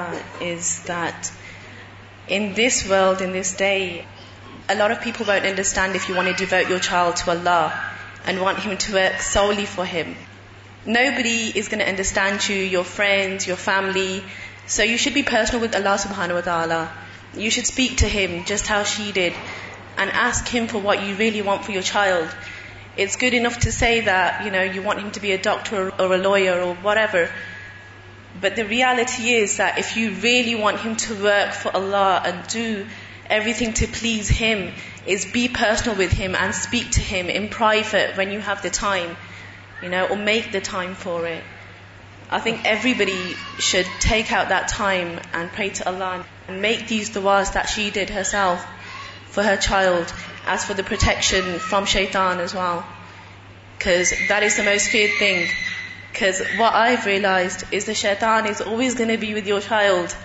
[0.52, 1.32] is that
[2.38, 3.74] in this world in this day
[4.76, 7.64] a lot of people want understand if you want devote your child to Allah
[8.30, 10.12] and want to work solely for him
[10.96, 14.12] new بیری understand you your friend you are family
[14.76, 16.84] so you should be face with Allah سبحان و تعالیٰ
[17.44, 21.16] you should speak to him just how she ڈ it and ask him for what you
[21.20, 23.18] really want for your child it's
[23.66, 24.18] to see the
[24.76, 25.90] you want be doctor
[26.22, 26.60] lawyer
[26.98, 27.24] whatever
[28.42, 32.28] but the reality is if you really want to work for Allah
[33.30, 34.72] Everything to please Him
[35.08, 38.70] is be personal with Him and speak to Him in private when you have the
[38.70, 39.18] time,
[39.82, 41.44] or make the time for it.
[42.30, 47.12] I think everybody should take out that time and pray to Allah and make these
[47.12, 48.64] du'as that she did herself
[49.28, 50.14] for her child,
[50.46, 52.86] as for the protection from shaitan as well.
[53.78, 55.48] Because that is the most feared thing.
[56.12, 60.16] Because what I've realized is the shaitan is always going to be with your child.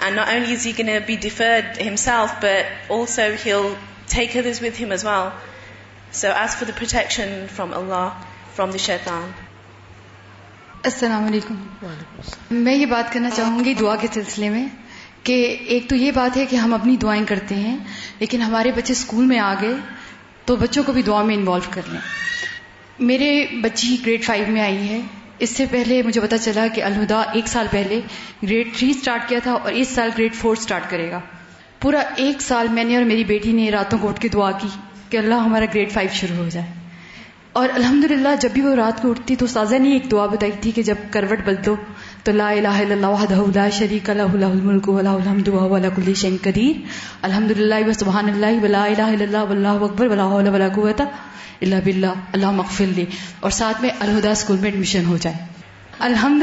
[0.00, 3.76] And not only is he going to be deferred himself, but also he'll
[4.08, 5.32] take others with him as well.
[6.10, 8.04] So ask for the protection from Allah,
[8.58, 9.30] from the shaitan.
[10.90, 11.54] السلام علیکم
[12.64, 14.66] میں یہ بات کرنا چاہوں گی دعا کے سلسلے میں
[15.28, 15.34] کہ
[15.76, 17.76] ایک تو یہ بات ہے کہ ہم اپنی دعائیں کرتے ہیں
[18.18, 19.74] لیکن ہمارے بچے اسکول میں آ گئے
[20.46, 22.00] تو بچوں کو بھی دعا میں انوالو کر لیں
[23.08, 23.30] میرے
[23.62, 25.00] بچی گریڈ فائیو میں آئی ہے
[25.44, 28.00] اس سے پہلے مجھے پتا چلا کہ الہدا ایک سال پہلے
[28.42, 31.20] گریڈ تھری اسٹارٹ کیا تھا اور اس سال گریڈ فور اسٹارٹ کرے گا
[31.80, 34.68] پورا ایک سال میں نے اور میری بیٹی نے راتوں کو اٹھ کے دعا کی
[35.10, 36.66] کہ اللہ ہمارا گریڈ فائیو شروع ہو جائے
[37.60, 40.52] اور الحمد للہ جب بھی وہ رات کو اٹھتی تو سازہ نے ایک دعا بتائی
[40.60, 41.74] تھی کہ جب کروٹ بدلو
[42.26, 45.58] تو لا الہ الا اللہ وحدہ لا شریک لہ لہ الملک و لہ الحمد و
[45.96, 46.96] کل شیء قدیر
[47.26, 51.78] الحمدللہ و سبحان اللہ و لا الہ الا اللہ واللہ اکبر حول ولا الا
[52.32, 53.04] اللہ مغفر لی
[53.40, 55.44] اور ساتھ میں الہدا اسکول میں ایڈمیشن ہو جائے
[56.08, 56.42] الحمد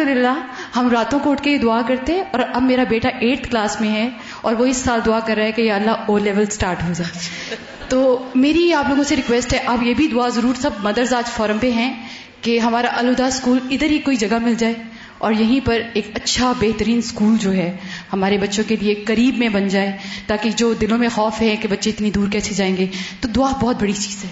[0.75, 3.91] ہم راتوں کو اٹھ کے یہ دعا کرتے اور اب میرا بیٹا ایٹ کلاس میں
[3.95, 4.09] ہے
[4.41, 6.93] اور وہ اس سال دعا کر رہا ہے کہ یا اللہ او لیول سٹارٹ ہو
[6.99, 7.55] جائے
[7.89, 8.01] تو
[8.47, 11.57] میری آپ لوگوں سے ریکویسٹ ہے آپ یہ بھی دعا ضرور سب مدرز آج فورم
[11.61, 11.93] پہ ہیں
[12.47, 14.73] کہ ہمارا الہدا اسکول ادھر ہی کوئی جگہ مل جائے
[15.25, 17.69] اور یہیں پر ایک اچھا بہترین اسکول جو ہے
[18.13, 19.91] ہمارے بچوں کے لیے قریب میں بن جائے
[20.27, 22.85] تاکہ جو دلوں میں خوف ہے کہ بچے اتنی دور کیسے جائیں گے
[23.21, 24.29] تو دعا بہت بڑی چیز ہے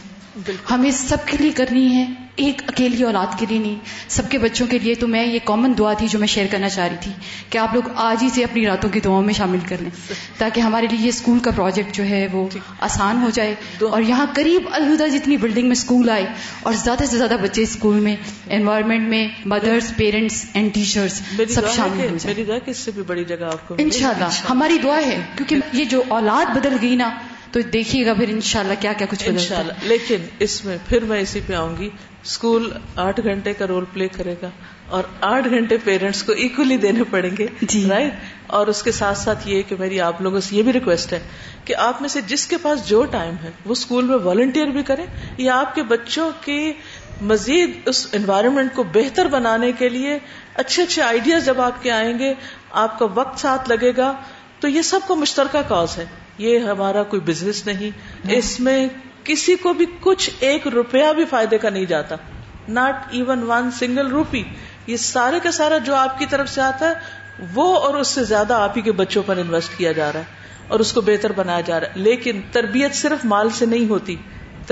[0.69, 2.05] ہمیں سب کے لیے کرنی ہے
[2.41, 3.75] ایک اکیلی اولاد کے لیے نہیں
[4.15, 6.69] سب کے بچوں کے لیے تو میں یہ کامن دعا تھی جو میں شیئر کرنا
[6.75, 7.11] چاہ رہی تھی
[7.49, 9.89] کہ آپ لوگ آج ہی سے اپنی راتوں کی دعاؤں میں شامل کر لیں
[10.37, 12.47] تاکہ ہمارے لیے یہ اسکول کا پروجیکٹ جو ہے وہ
[12.87, 13.53] آسان ہو جائے
[13.89, 16.25] اور یہاں قریب الہدا جتنی بلڈنگ میں اسکول آئے
[16.69, 18.15] اور زیادہ سے زیادہ بچے اسکول میں
[18.59, 21.21] انوائرمنٹ میں مدرس پیرنٹس اینڈ ٹیچرس
[21.55, 26.95] سب شامل ہو ان شاء اللہ ہماری دعا ہے کیونکہ یہ جو اولاد بدل گئی
[27.05, 27.11] نا
[27.53, 30.53] تو دیکھیے گا پھر ان شاء اللہ کیا کیا کچھ ان شاء اللہ لیکن اس
[30.65, 31.89] میں پھر میں اسی پہ آؤں گی
[32.23, 32.71] اسکول
[33.05, 34.49] آٹھ گھنٹے کا رول پلے کرے گا
[34.97, 39.17] اور آٹھ گھنٹے پیرنٹس کو اکولی دینے پڑیں گے جی رائٹ اور اس کے ساتھ
[39.17, 41.19] ساتھ یہ کہ میری آپ لوگوں سے یہ بھی ریکویسٹ ہے
[41.65, 44.83] کہ آپ میں سے جس کے پاس جو ٹائم ہے وہ اسکول میں والنٹیئر بھی
[44.91, 45.05] کریں
[45.45, 46.59] یا آپ کے بچوں کی
[47.33, 50.17] مزید اس انوائرمنٹ کو بہتر بنانے کے لیے
[50.63, 52.33] اچھے اچھے آئیڈیاز جب آپ کے آئیں گے
[52.85, 54.13] آپ کا وقت ساتھ لگے گا
[54.63, 56.05] تو یہ سب کو مشترکہ کاز ہے
[56.41, 58.77] یہ ہمارا کوئی بزنس نہیں اس میں
[59.23, 62.15] کسی کو بھی کچھ ایک روپیہ بھی فائدے کا نہیں جاتا
[62.77, 64.43] not even one single rupee
[64.93, 68.23] یہ سارے کا سارا جو آپ کی طرف سے آتا ہے وہ اور اس سے
[68.31, 71.31] زیادہ آپ ہی کے بچوں پر انویسٹ کیا جا رہا ہے اور اس کو بہتر
[71.41, 74.15] بنایا جا رہا ہے لیکن تربیت صرف مال سے نہیں ہوتی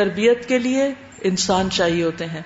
[0.02, 0.90] تربیت کے لیے
[1.32, 2.42] انسان چاہیے ہوتے ہیں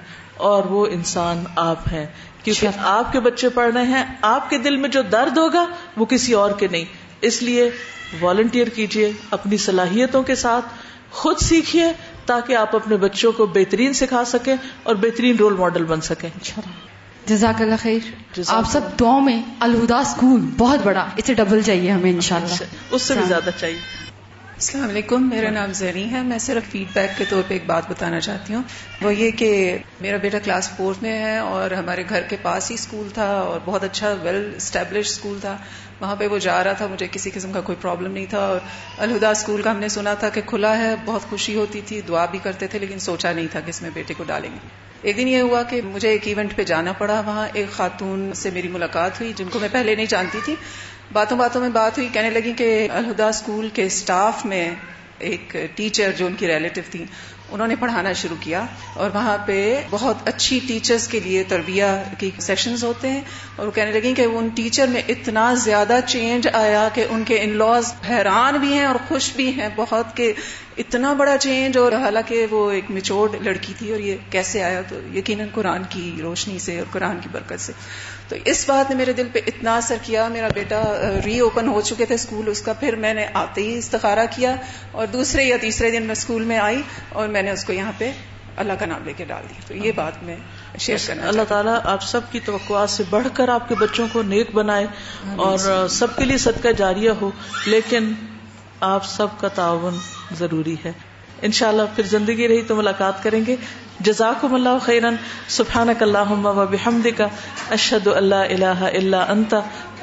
[0.51, 2.05] اور وہ انسان آپ ہیں
[2.45, 5.65] کیونکہ اچھا۔ آپ کے بچے پڑھ رہے ہیں آپ کے دل میں جو درد ہوگا
[6.01, 6.91] وہ کسی اور کے نہیں
[7.28, 7.69] اس لیے
[8.21, 10.74] والنٹیئر کیجیے اپنی صلاحیتوں کے ساتھ
[11.19, 11.86] خود سیکھیے
[12.32, 16.61] تاکہ آپ اپنے بچوں کو بہترین سکھا سکیں اور بہترین رول ماڈل بن سکیں اچھا
[17.30, 22.09] جزاک اللہ خیر آپ سب دعاؤں میں الہدا اسکول بہت بڑا اسے ڈبل چاہیے ہمیں
[22.11, 24.11] ان شاء اللہ اس سے بھی زیادہ چاہیے
[24.64, 27.89] السلام علیکم میرا نام زرین ہے میں صرف فیڈ بیک کے طور پہ ایک بات
[27.89, 28.61] بتانا چاہتی ہوں
[29.01, 29.47] وہ یہ کہ
[30.01, 33.59] میرا بیٹا کلاس فورتھ میں ہے اور ہمارے گھر کے پاس ہی اسکول تھا اور
[33.66, 35.55] بہت اچھا ویل اسٹیبلش اسکول تھا
[36.01, 38.59] وہاں پہ وہ جا رہا تھا مجھے کسی قسم کا کوئی پرابلم نہیں تھا اور
[39.07, 42.26] الہدا اسکول کا ہم نے سنا تھا کہ کھلا ہے بہت خوشی ہوتی تھی دعا
[42.36, 45.18] بھی کرتے تھے لیکن سوچا نہیں تھا کہ اس میں بیٹے کو ڈالیں گے ایک
[45.18, 48.68] دن یہ ہوا کہ مجھے ایک ایونٹ پہ جانا پڑا وہاں ایک خاتون سے میری
[48.78, 50.55] ملاقات ہوئی جن کو میں پہلے نہیں جانتی تھی
[51.14, 52.68] باتوں باتوں میں بات ہوئی کہنے لگی کہ
[52.99, 54.66] الہدا اسکول کے اسٹاف میں
[55.32, 57.05] ایک ٹیچر جو ان کی ریلیٹو تھیں
[57.55, 58.64] انہوں نے پڑھانا شروع کیا
[59.03, 59.57] اور وہاں پہ
[59.89, 61.86] بہت اچھی ٹیچرز کے لیے تربیہ
[62.20, 63.22] کی سیشنز ہوتے ہیں
[63.55, 67.39] اور وہ کہنے لگیں کہ ان ٹیچر میں اتنا زیادہ چینج آیا کہ ان کے
[67.41, 70.32] ان لاز حیران بھی ہیں اور خوش بھی ہیں بہت کہ
[70.84, 74.99] اتنا بڑا چینج اور حالانکہ وہ ایک میچورڈ لڑکی تھی اور یہ کیسے آیا تو
[75.18, 77.74] یقیناً قرآن کی روشنی سے اور قرآن کی برکت سے
[78.34, 80.81] تو اس بات نے میرے دل پہ اتنا اثر کیا میرا بیٹا
[81.25, 84.53] ری اوپن ہو چکے تھے اسکول اس کا پھر میں نے آتے ہی استخارا کیا
[85.01, 86.81] اور دوسرے یا تیسرے دن میں اسکول میں آئی
[87.19, 88.09] اور میں نے اس کو یہاں پہ
[88.63, 90.36] اللہ کا نام لے کے ڈال دیا تو یہ بات میں
[90.88, 94.21] شیئر کرنا اللہ تعالیٰ آپ سب کی توقعات سے بڑھ کر آپ کے بچوں کو
[94.34, 94.86] نیک بنائے
[95.25, 97.29] ہاں جی، اور سب کے لیے صدقہ جاریہ ہو
[97.75, 98.11] لیکن
[98.93, 99.97] آپ سب کا تعاون
[100.39, 100.91] ضروری ہے
[101.51, 103.55] انشاءاللہ پھر زندگی رہی تو ملاقات کریں گے
[104.08, 105.16] جزاکم اللہ خیرن
[105.58, 107.22] سبحانک اللہم و بحمدک
[107.78, 109.56] اشہدو اللہ الہ الا انت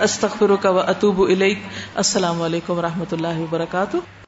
[0.08, 1.66] استغفرک و اتوبو الیک
[2.04, 4.19] السلام علیکم و رحمت اللہ وبرکاتہ